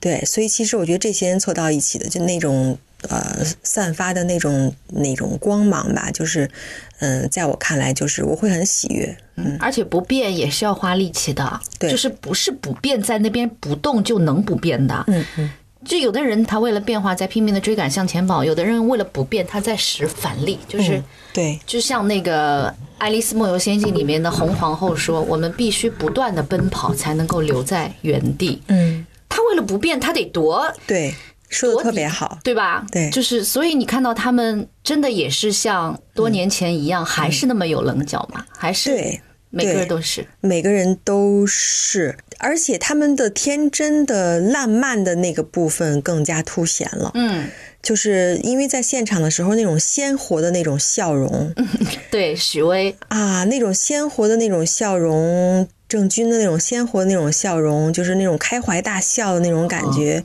[0.00, 2.78] 对，所以其实我觉得这些人凑到一起的，就那种
[3.08, 6.50] 呃散发的那种那种光芒吧，就是
[6.98, 9.16] 嗯、在我看来，就是我会很喜悦。
[9.36, 15.04] 嗯，而且不变也是要花力气的，对就是不是不变在那边不动就能不变的。
[15.06, 15.50] 嗯嗯，
[15.84, 20.98] 就有的人他为了变化在拼命的追赶向前跑，有的人为了不变他在使反力，就是。
[20.98, 22.66] 嗯对，就像那个
[22.98, 28.60] 《爱丽丝梦游仙境》里面的红皇后说：“我们必须不断的奔跑，才能够留在原地。
[28.66, 31.14] 嗯，”他为了不变，他得夺，对，
[31.50, 32.38] 说的特别好。
[32.42, 32.86] 对吧？
[32.90, 38.42] 对就是所以你看到他们真的也是像多年前一样，还是那么有棱角嘛？
[38.56, 39.20] 还是对，
[39.50, 40.26] 每个人都是。
[40.40, 47.10] 每个人都是，而且他们的天真的、烂漫的那个部分更加凸显了。
[47.14, 47.48] 嗯，
[47.82, 51.52] 就是因为在现场的时候，那种鲜活的那种笑容
[52.10, 60.22] 对，许巍，啊，那种鲜活的那种笑容，郑钧的那种鲜活的那种笑容，就是那种开怀大笑的那种感觉。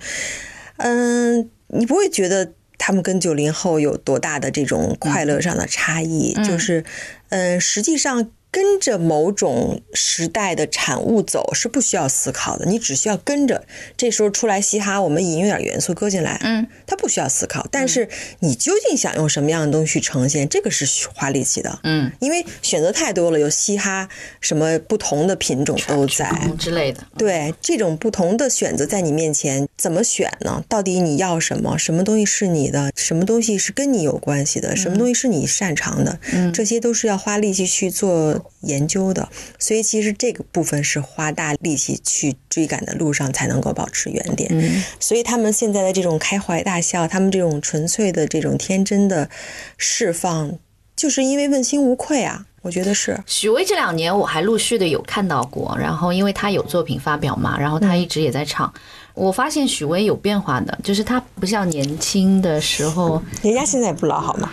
[0.78, 6.34] 嗯，你不会觉得他们跟九零后有多大的这种快乐上的差异？
[6.43, 6.84] 就是，
[7.30, 8.32] 嗯，实际上。
[8.55, 13.65] 跟着某种时代的产物走是不需要思考的，你只需要跟着。
[13.97, 17.67] 这时候出来嘻哈，我们引用点元素搁进来，嗯，它不需要思考。
[17.69, 18.07] 但是
[18.39, 24.07] 你究竟想用什么样的东西去呈现，这个是需花力气的，嗯，因为选择太多了，有嘻哈
[24.39, 27.05] 什么不同的品种都在，嗯之类的。
[27.17, 30.63] 对这种不同的选择在你面前，怎么选呢？
[30.69, 31.77] 到底你要什么？
[31.77, 32.89] 什么东西是你的？
[32.95, 34.73] 什么东西是跟你有关系的？
[34.77, 36.17] 什么东西是你擅长的？
[36.31, 39.29] 嗯这些都是要花力气去做研究的。
[39.59, 44.49] 所以其实这个部分是花大力气去追赶的路上才能够保持原点。
[44.51, 49.29] 嗯所以他们现在的这种开怀大笑，他们这种纯粹的这种天真的
[49.77, 50.57] 释放，
[50.95, 52.45] 就是因为问心无愧啊。
[52.61, 58.73] 我觉得是，许巍这两年我还陆续的有看到过，然后因为他有作品发表嘛，然后他一直也在唱。
[59.16, 64.51] 我发现许巍有变化的，就是他不像年轻的时候，人家现在也不老好吗？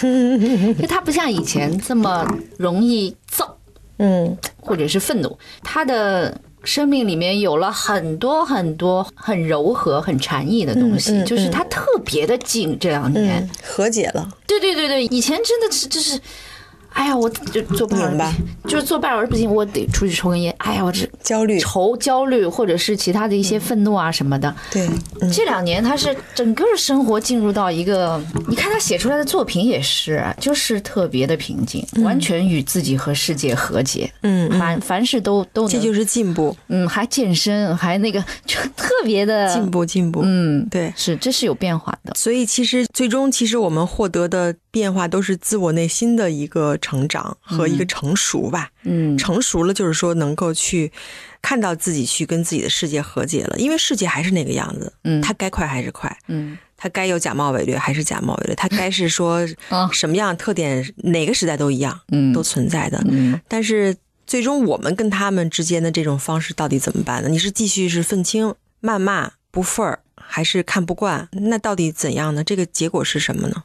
[0.80, 3.56] 就他不像以前这么容易躁
[3.98, 4.36] 嗯。
[4.60, 12.78] 或者是愤怒，他的生命里面有了很多很多很柔和、很禅意的东西，嗯嗯就是他特别的静。
[12.78, 14.28] 这两年，嗯，和解了。
[14.46, 16.20] 对对对对，以前真的是就是。
[16.98, 18.34] 哎呀，我就做半小明白，
[18.64, 20.52] 就是做半小时不行，我得出去抽根烟。
[20.58, 24.52] 哎呀，我这焦虑愁、焦虑，或者是其他的一些愤怒啊什么的。
[24.72, 24.88] 对，
[25.20, 34.12] 嗯，这两年他是整个生活进入到一个，你看他写出来的作品也是，就是特别的平静，完全与自己和世界和解。
[34.22, 39.70] 嗯嗯凡凡事都都能，这就是进步，嗯，还健身，还那个， 就特别的进。
[39.70, 40.22] 步，进步。
[40.24, 40.92] 嗯，对。
[40.96, 42.12] 是，这是有变化的。
[42.16, 48.70] 所以其实最终，其实我们获得的变化都是自我内心的一个成长和一个成熟吧。
[48.84, 50.90] 嗯成熟了，就是说能够去
[51.42, 53.58] 看到自己，去跟自己的世界和解了。
[53.58, 63.02] 因为世界还是那个样子，嗯它该快还是快，嗯它该有假冒伪劣还是假冒伪劣，它该是说 啊什么样特点，哪个时代都一样，嗯都存在的。
[63.10, 63.94] 嗯但是
[64.26, 67.28] 最终我们跟他们之间的这种方式到底怎么办呢？
[67.28, 71.28] 你是继续是愤青、谩骂、不忿儿，还是看不惯？
[71.32, 72.42] 那到底怎样呢？
[72.42, 73.64] 这个结果是什么呢？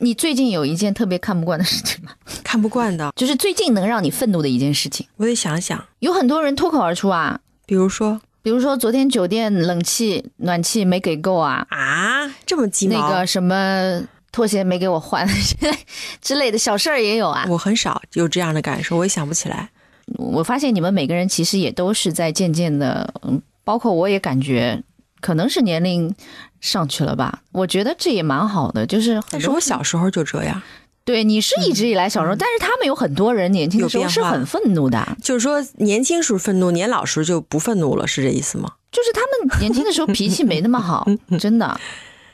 [0.00, 2.12] 你最近有一件特别看不惯的事情吗？
[2.44, 5.06] 看不惯的，就是最近能让你愤怒的一件事情。
[5.16, 5.84] 我得想想。
[5.98, 14.00] 有很多人脱口而出啊，比如说比如说昨天酒店冷气暖气没给够啊，啊，这么鸡毛，那个什么
[14.32, 15.28] 拖鞋没给我换
[16.22, 17.44] 之类的小事儿也有啊。
[17.48, 19.68] 我很少有这样的感受，我也想不起来。
[20.16, 24.82] 我发现你们每个人其实也都是在渐渐的，嗯，包括我也感觉
[25.20, 26.14] 可能是年龄
[26.60, 27.42] 上去了吧。
[27.52, 30.62] 我觉得这也蛮好的，就是很但是多我小时候就这样，
[31.04, 38.72] 对你是一直以来小时候，但是他们有很多人年轻的时候是很愤怒的，就是说年轻时候愤怒，年老时候就不愤怒了，是这意思吗？
[38.90, 41.06] 就是他们年轻的时候脾气没那么好，
[41.38, 41.78] 真的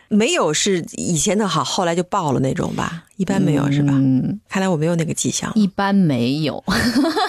[0.09, 3.05] 没有是以前的好，后来就爆了那种吧？
[3.17, 3.93] 一般没有、是吧？
[3.95, 5.51] 嗯，看来我没有那个迹象。
[5.55, 6.63] 一般没有，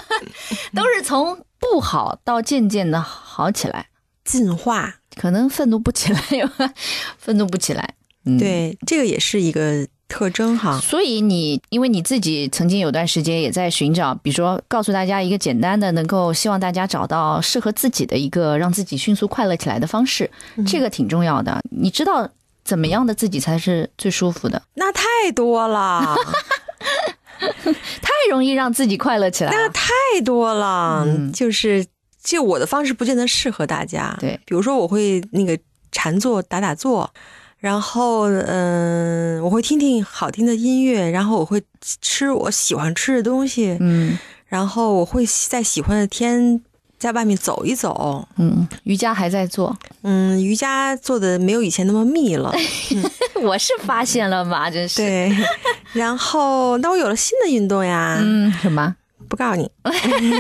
[0.76, 3.88] 都是从不好到渐渐的好起来，
[4.24, 6.22] 进化，可能愤怒不起来，
[7.18, 7.96] 愤怒不起来，
[8.26, 8.38] 嗯，。
[8.38, 10.80] 对，这个也是一个特征哈。
[10.80, 20.30] 所以你，因为你自己曾经有段时间也在寻找，比如说告诉大家一个简单的，能够希望大家找到适合自己的一个让自己迅速快乐起来的方式，
[20.68, 21.60] 这个挺重要的。
[21.72, 22.30] 你知道
[22.64, 24.62] 怎么样的自己才是最舒服的？
[24.76, 25.04] 那太
[25.34, 26.16] 多了，
[28.02, 29.58] 太容易让自己快乐起来了。
[29.58, 29.92] 那太
[30.24, 31.86] 多了，嗯就是
[32.26, 34.18] 这我的方式不见得适合大家。
[34.20, 35.58] 对比如说我会那个
[35.92, 37.08] 禅坐、打打坐，
[37.60, 41.62] 然后嗯、我会听听好听的音乐，然后我会
[42.02, 44.18] 吃我喜欢吃的东西，嗯
[44.48, 46.62] 然后我会在喜欢的天
[46.98, 48.28] 在外面走一走。
[48.38, 52.52] 嗯，瑜伽还在做，嗯，瑜伽做的没有以前那么密了
[53.42, 54.98] 我是发现了嘛，真是。
[54.98, 55.32] 对。
[55.94, 58.96] 然后，那我有了新的运动呀，嗯，什么？
[59.28, 59.70] 不告诉你。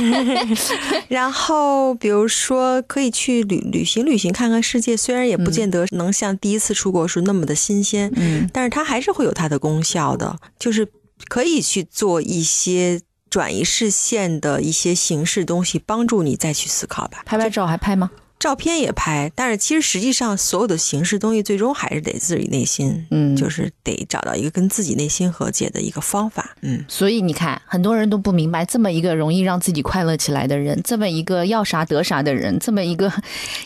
[1.10, 10.88] 然后，比如说可以去旅旅行旅行，看看世界，虽然也不见得能像第一次出国时那么的新鲜，嗯但是它还是会有它的功效的，就是
[11.28, 17.24] 可以去做一些转移视线的一些形式东西，帮助你再去思考吧。
[17.26, 18.12] 拍拍照还拍吗？
[18.38, 26.56] 照片也拍，但是其实实际上所有的形式东西，最终还是得自己内心，嗯就是得找到一个跟自己内心和解的一个方法。
[26.62, 33.12] 嗯，所以你看，很多人都不明白，这么一个容易让自己快乐起来的人，这么一个要啥得啥的人，这么一个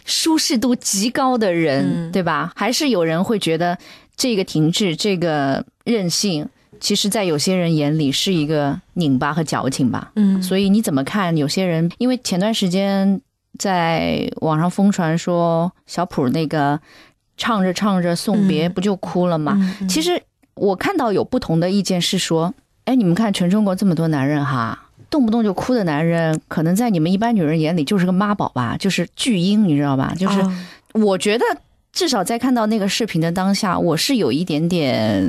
[0.06, 2.54] 舒适度极高的人，嗯对吧？
[2.56, 3.78] 还是有人会觉得
[4.16, 6.48] 这个停滞，这个任性，
[6.80, 10.12] 其实在有些人眼里是一个拧巴和矫情吧。
[10.16, 11.36] 嗯所以你怎么看？
[11.36, 13.20] 有些人因为前段时间
[13.60, 16.80] 在网上疯传说小普那个
[17.38, 19.56] 唱着唱着送别嗯不就哭了吗？
[19.82, 20.24] 嗯其实
[20.56, 22.54] 我看到有不同的意见是说，
[22.86, 30.14] 哎，你们看全中国这么多男人哈，动不动就哭的男人，可能在你们一般女人眼里就是个妈宝吧，就是巨婴，你知道吧？
[30.18, 30.52] 就是哦
[30.94, 31.46] 我觉得
[31.92, 35.22] 至少在看到那个视频的当下，我是有一点点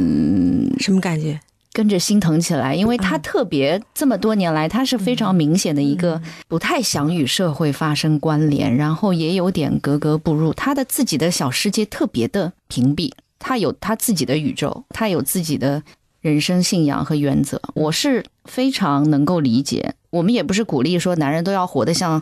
[0.78, 1.38] 什么感觉？
[1.72, 15.82] 跟着心疼起来，因为他特别这么多年来，他是非常明显的一个不太想与社会发生关联，然后也有点格格不入，他的自己的小世界特别的屏蔽，他有他自己的宇宙，他有自己的
[16.20, 19.94] 人生信仰和原则，我是非常能够理解。
[20.10, 22.20] 我们也不是鼓励说男人都要活得像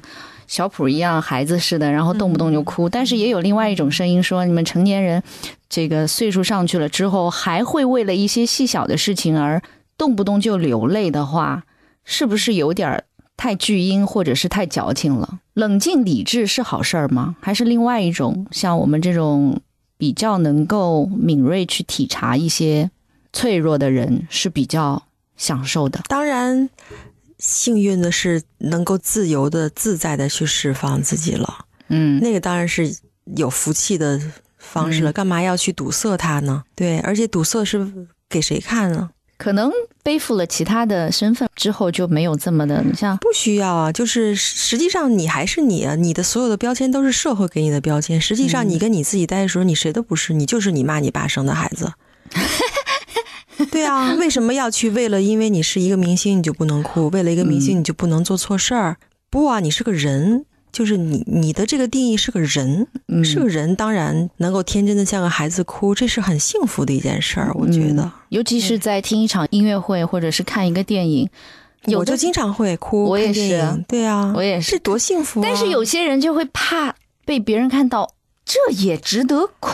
[0.49, 5.23] 小普一样孩子似的，然后动不动就哭，但是也有另外一种声音说，你们成年人
[5.69, 9.63] 这个岁数上去了之后，还会为了一些细小的事情而
[9.97, 11.65] 动不动就流泪的话，
[12.05, 13.05] 是不是有点
[13.37, 15.39] 太巨婴或者是太矫情了？
[15.53, 17.37] 冷静理智是好事儿吗？
[17.41, 19.61] 还是另外一种像我们这种
[19.99, 22.91] 比较能够敏锐去体察一些
[23.33, 25.03] 脆弱的人是比较
[25.37, 26.01] 享受的？
[26.09, 26.71] 当然，
[27.39, 32.97] 幸运的是能够自由的、自在的去释放自己了，嗯那个当然是
[33.37, 34.21] 有福气的
[34.59, 35.11] 方式了。
[35.11, 36.65] 嗯干嘛要去堵塞它呢？
[36.75, 37.87] 对，而且堵塞是
[38.29, 39.11] 给谁看呢？
[39.37, 39.71] 可能
[40.03, 48.21] 背负了其他的身份之后就没有这么的，你像不需要啊，就是实际上你还是你啊，你的所有的标签都是社会给你的标签。
[48.21, 51.93] 实际上你跟你自己待的时候，你谁都不是，你就是你妈你爸生的孩子。
[53.71, 58.97] 对啊，为什么要去为了因为你是一个明星你就不能哭，为了一个明星你就不能做错事儿？
[59.31, 63.25] 不啊，你是个人，就是你你的这个定义是个人，嗯。
[63.25, 68.03] 是个人，当然能够天真的像个孩子哭，这是很幸福的一件事儿，我觉得。
[68.05, 71.31] 嗯尤其是在听一场音乐会或者是看一个电影，
[71.97, 74.73] 我就经常会哭，我也是对啊，我也是。
[74.73, 75.43] 这多幸福啊！
[75.43, 76.95] 但是有些人就会怕
[77.25, 78.13] 被别人看到，
[78.45, 79.73] 这也值得哭，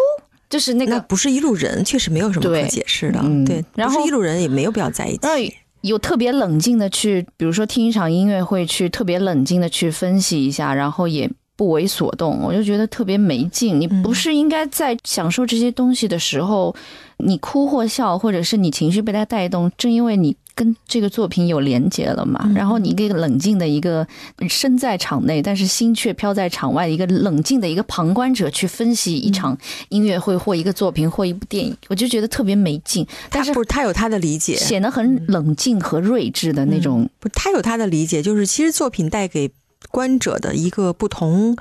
[0.55, 0.95] 就是那个。
[0.95, 3.19] 那不是一路人，确实没有什么可对解释的。
[3.21, 5.55] 嗯对，然后不是一路人也没有必要在一起。
[5.81, 13.81] 有特别冷静的去，比如说听一场音乐会，去特别冷静的去分析一下，然后也不为所动，我就觉得特别没劲。
[13.81, 16.75] 你不是应该在享受这些东西的时候，
[17.19, 24.07] 你哭或笑，或者是你情绪被他带动，正因为你跟这个作品有连结了嘛，然后你一个冷静的一个
[24.49, 29.57] 身在场内，但是心却飘在场外的一个冷静的一个旁观者去分析一场
[29.89, 33.07] 音乐会或一个作品或一部电影，我就觉得特别没劲。
[33.31, 37.09] 但是他不是他有他的理解，显得很冷静和睿智的那种。
[37.19, 39.51] 不是他有他的理解，就是其实作品带给
[39.91, 41.57] 观者的一个不同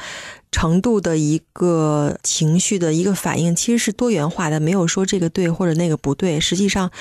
[0.52, 6.40] 程度的一个情绪的一个反应，其实是多元化的，没有说这个对或者那个不对。
[6.40, 6.92] 实际上，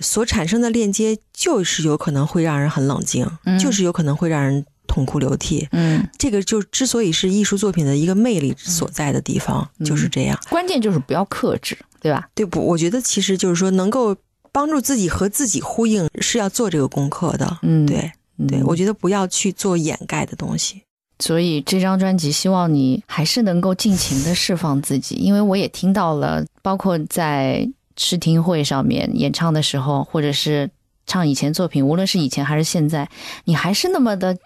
[0.00, 5.68] 所产生的链接就是有可能会让人很冷静，嗯就是有可能会让人痛哭流涕。
[5.72, 10.38] 嗯，这个就之所以是艺术作品的一个魅力所在的地方，嗯就是这样。
[10.48, 12.28] 关键就是不要克制，对吧？
[12.34, 12.60] 对不？
[12.64, 14.16] 我觉得其实就是说，能够
[14.52, 17.58] 帮助自己和自己呼应，是要做这个功课的。
[17.62, 18.12] 嗯，对
[18.48, 20.82] 对，嗯我觉得不要去做掩盖的东西。
[21.20, 27.68] 所以这张专辑希望你还是能够尽情的释放自己，因为我也听到了，包括在
[27.98, 30.70] 试听会上面演唱的时候，或者是
[31.06, 33.08] 唱以前作品，无论是以前还是现在，
[33.44, 34.36] 你还是那么的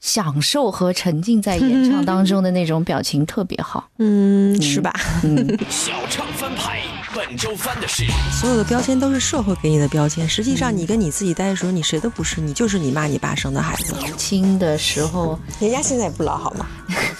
[0.00, 3.88] 享受和沉浸在演唱当中的那种表情特别好。
[3.98, 4.92] 嗯，是吧？
[5.22, 6.80] 嗯， 小唱翻牌，
[7.14, 13.94] 本周翻的是所有的标签都是社会给你的标签，实际上你跟你自己待的时候，你谁都不是，你就是你妈你爸生的孩子。
[13.98, 16.66] 年轻的时候，人家现在也不老好吗？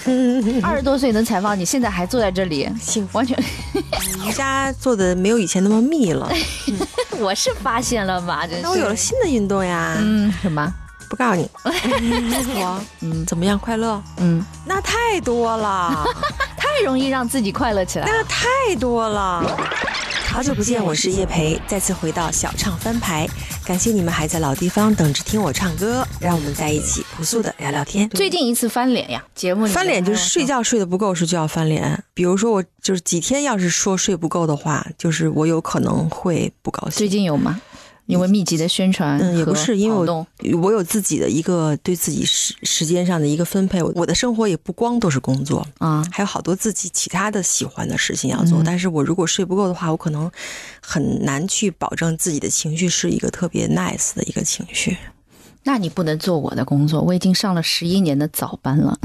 [0.63, 3.39] 二十多岁能采访你，现在还坐在这里，幸福，完全，
[4.27, 6.31] 瑜伽做的没有以前那么密了。
[7.21, 8.47] 我是发现了吧？
[8.47, 10.73] 真是那我有了新的运动呀，嗯什么？
[11.13, 11.47] 不告诉你。
[12.57, 13.59] 我嗯怎么样？
[13.59, 14.03] 快乐？
[14.17, 16.07] 嗯，那太多了，
[16.57, 18.07] 太容易让自己快乐起来。
[18.07, 18.47] 那太
[18.81, 19.45] 多了。
[20.31, 23.29] 好久不见，我是叶培，再次回到小唱翻牌，
[23.67, 28.09] 感谢你们还在老地方等着听我唱歌，让我们在一起朴素的聊聊天。
[28.09, 37.09] 最近一次翻脸呀，节目里翻脸就是睡觉睡得不够时就要翻脸，比如说我就是几天要是说睡不够的话，就是我有可能会不高兴最。
[37.11, 37.61] 近有吗？
[38.07, 40.27] 因为密集的宣传嗯，也不和是，因为我
[40.61, 48.59] 我有自己的一个对自己时时间上的一个分配，我的生活也不光都是工作，啊，还有好多自己其他的喜欢的事情要做。
[48.61, 50.31] 嗯但是我如果睡不够的话，我可能
[50.81, 54.97] 很难去保证自己的情绪是一个特别 nice 的一个情绪。
[55.65, 58.99] 那你不能做我的工作，我已经上了十一年的早班了。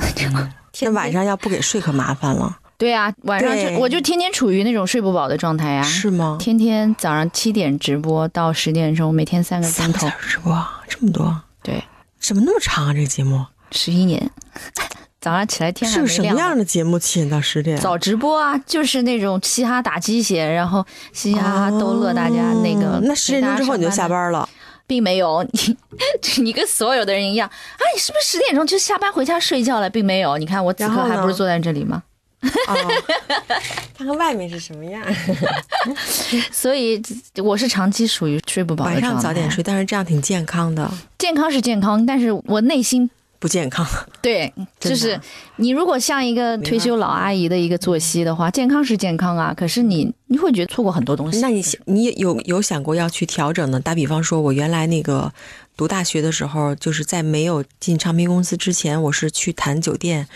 [0.71, 6.37] 天晚上要不给睡可麻烦了，对啊，晚上就我就天天处于那种睡不饱的状态呀、是吗？
[6.39, 11.83] 天天早上七点直播到十点钟，每天三个钟头三个小，时直播这么多，对，
[12.19, 12.93] 怎么那么长啊？
[12.93, 14.29] 这个节目十一年。
[15.19, 16.39] 早上起来天还没亮是个什么。
[16.39, 16.99] 样的节目？
[16.99, 17.75] 七点到十点？
[17.79, 22.91] 早直播啊，就是那种嘻哈打鸡血，然后嘻嘻哈哈逗乐大家那个。
[22.91, 24.47] 哦那十点钟之后你就下班，了？
[24.85, 25.75] 并没有你，
[26.43, 27.81] 你跟所有的人一样啊！
[27.93, 29.89] 你是不是十点钟就下班回家睡觉了？
[29.89, 32.03] 并没有，你看我此刻还不是坐在这里吗？
[32.67, 32.75] 啊，
[33.97, 35.03] 看看外面是什么样。
[36.51, 37.01] 所以
[37.43, 39.01] 我是长期属于睡不饱的晚。
[39.01, 43.87] 上早点睡，但是这样挺健康的，健康是健康，但是我内心不健康。
[44.21, 45.19] 对，就是
[45.57, 51.39] 你如果像一个退休老阿姨的一个作息的话，健康是健康啊，可是你你会觉得错过很多东西。
[51.39, 53.79] 那你你有有想过要去调整呢？
[53.79, 55.31] 打比方说，我原来那个
[55.77, 60.27] 读大学的时候，就是在没有进唱片公司之前，我是去谈酒店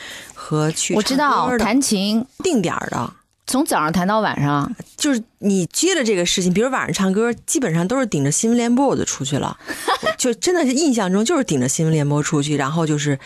[0.51, 3.13] 和去我知唱道弹琴定点的。
[3.47, 9.57] 从早上弹到晚上，就是你接了这个事情，比如晚上唱歌，基本上都是顶着新闻联播我就出去了，
[10.17, 13.17] 就真的是印象中就是顶着新闻联播出去，然后就是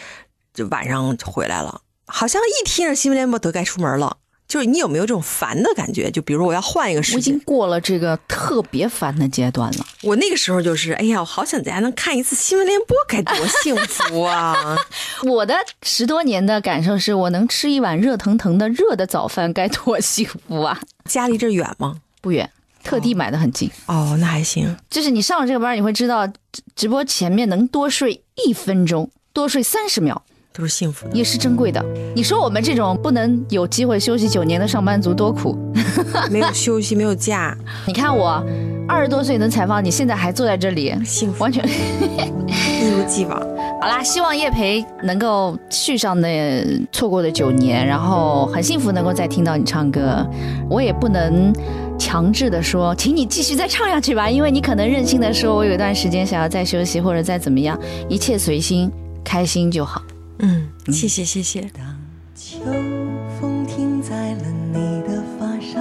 [0.54, 4.18] 就晚上回来了，好像一听着新闻联播都该出门了。
[4.48, 6.10] 就是你有没有这种烦的感觉？
[6.12, 9.86] 就比如我要换一个时间我已经，过了这个特别烦的阶段了。
[10.04, 14.78] 我那个时候就是，哎呀，我好想在家能看一次新闻联播，该多幸福啊！
[15.26, 20.80] 我的十多年的感受是我能吃一碗热腾腾的热的早饭，该多幸福啊！
[21.06, 21.96] 家离这儿远吗？
[22.22, 22.50] 不远，
[22.84, 23.70] 特地买的很近。
[23.88, 24.76] 哦，那还行。
[24.90, 26.34] 就是你上了这个班，你会知道直
[26.76, 30.24] 直播前面能多睡一分钟，多睡三十秒。
[30.56, 31.14] 都是幸福的。
[31.14, 31.84] 也是珍贵的。
[32.16, 35.58] 你说我们这种不能有机会休息九年的上班族多苦？
[36.32, 38.44] 没有休息，没有假，你看我
[38.88, 43.40] 二十多岁能采访你，现在还坐在这里，幸福完全 一如既往。
[43.82, 44.02] 好啦。
[44.02, 50.26] 希望叶培能够续上那错过的九年，然后很幸福能够再听到你唱歌。
[50.70, 51.54] 我也不能。
[51.98, 57.80] 强制的说，请你继续再唱下去吧，因为你可能任性的说，我有一段时间想要再休息或者再怎么样，
[58.10, 58.92] 一切随心，
[59.24, 60.02] 开心就好。
[60.40, 61.62] 嗯，谢谢谢谢。
[61.74, 61.98] 当
[62.36, 62.60] 秋
[63.40, 65.80] 风停在了你的发梢，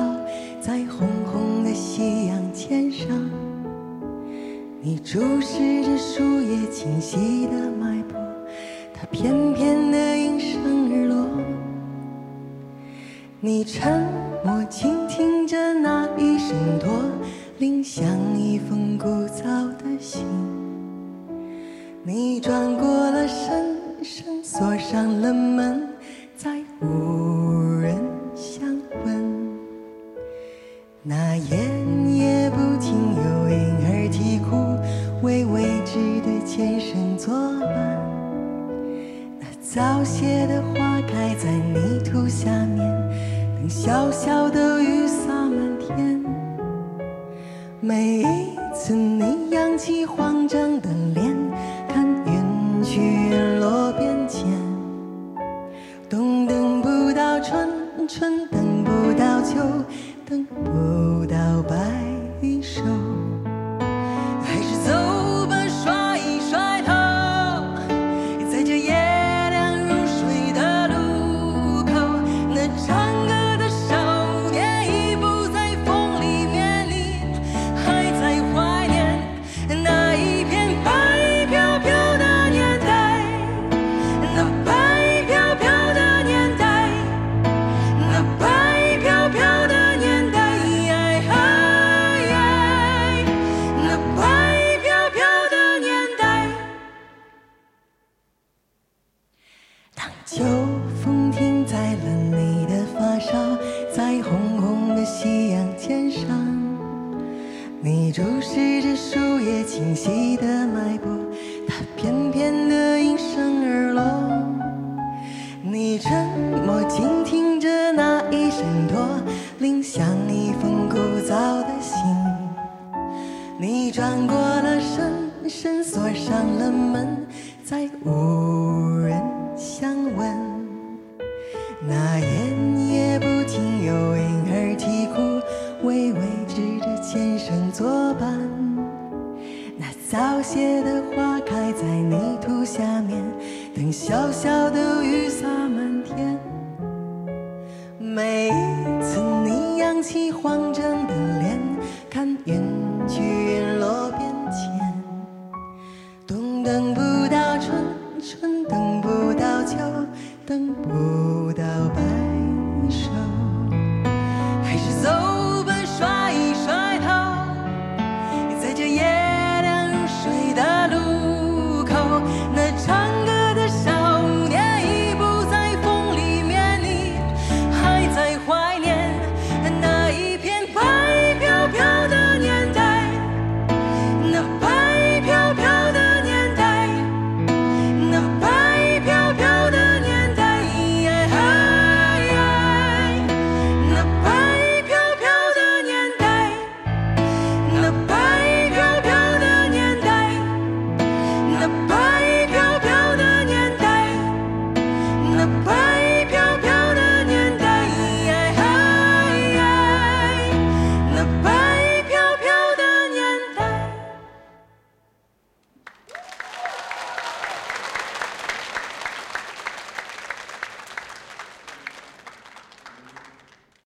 [0.61, 3.09] 在红红的夕阳肩上，
[4.81, 8.17] 你注视着树叶清晰的脉搏，
[8.95, 11.27] 它翩翩的应声而落。
[13.41, 14.07] 你沉
[14.45, 17.03] 默倾听着那一声驼
[17.59, 18.07] 铃，像
[18.39, 19.45] 一封古早
[19.79, 20.25] 的信。
[22.05, 23.77] 你转过了身，
[24.43, 25.89] 锁上了门，
[26.37, 27.97] 再无人
[28.37, 28.69] 相
[29.03, 29.59] 问。
[31.03, 31.57] 那夜
[32.13, 34.77] 夜不停有婴儿啼哭，
[35.27, 37.99] 为未知的前生作伴。
[39.41, 42.79] 那早谢的花开在泥土下面，
[43.57, 45.04] 等小小的雨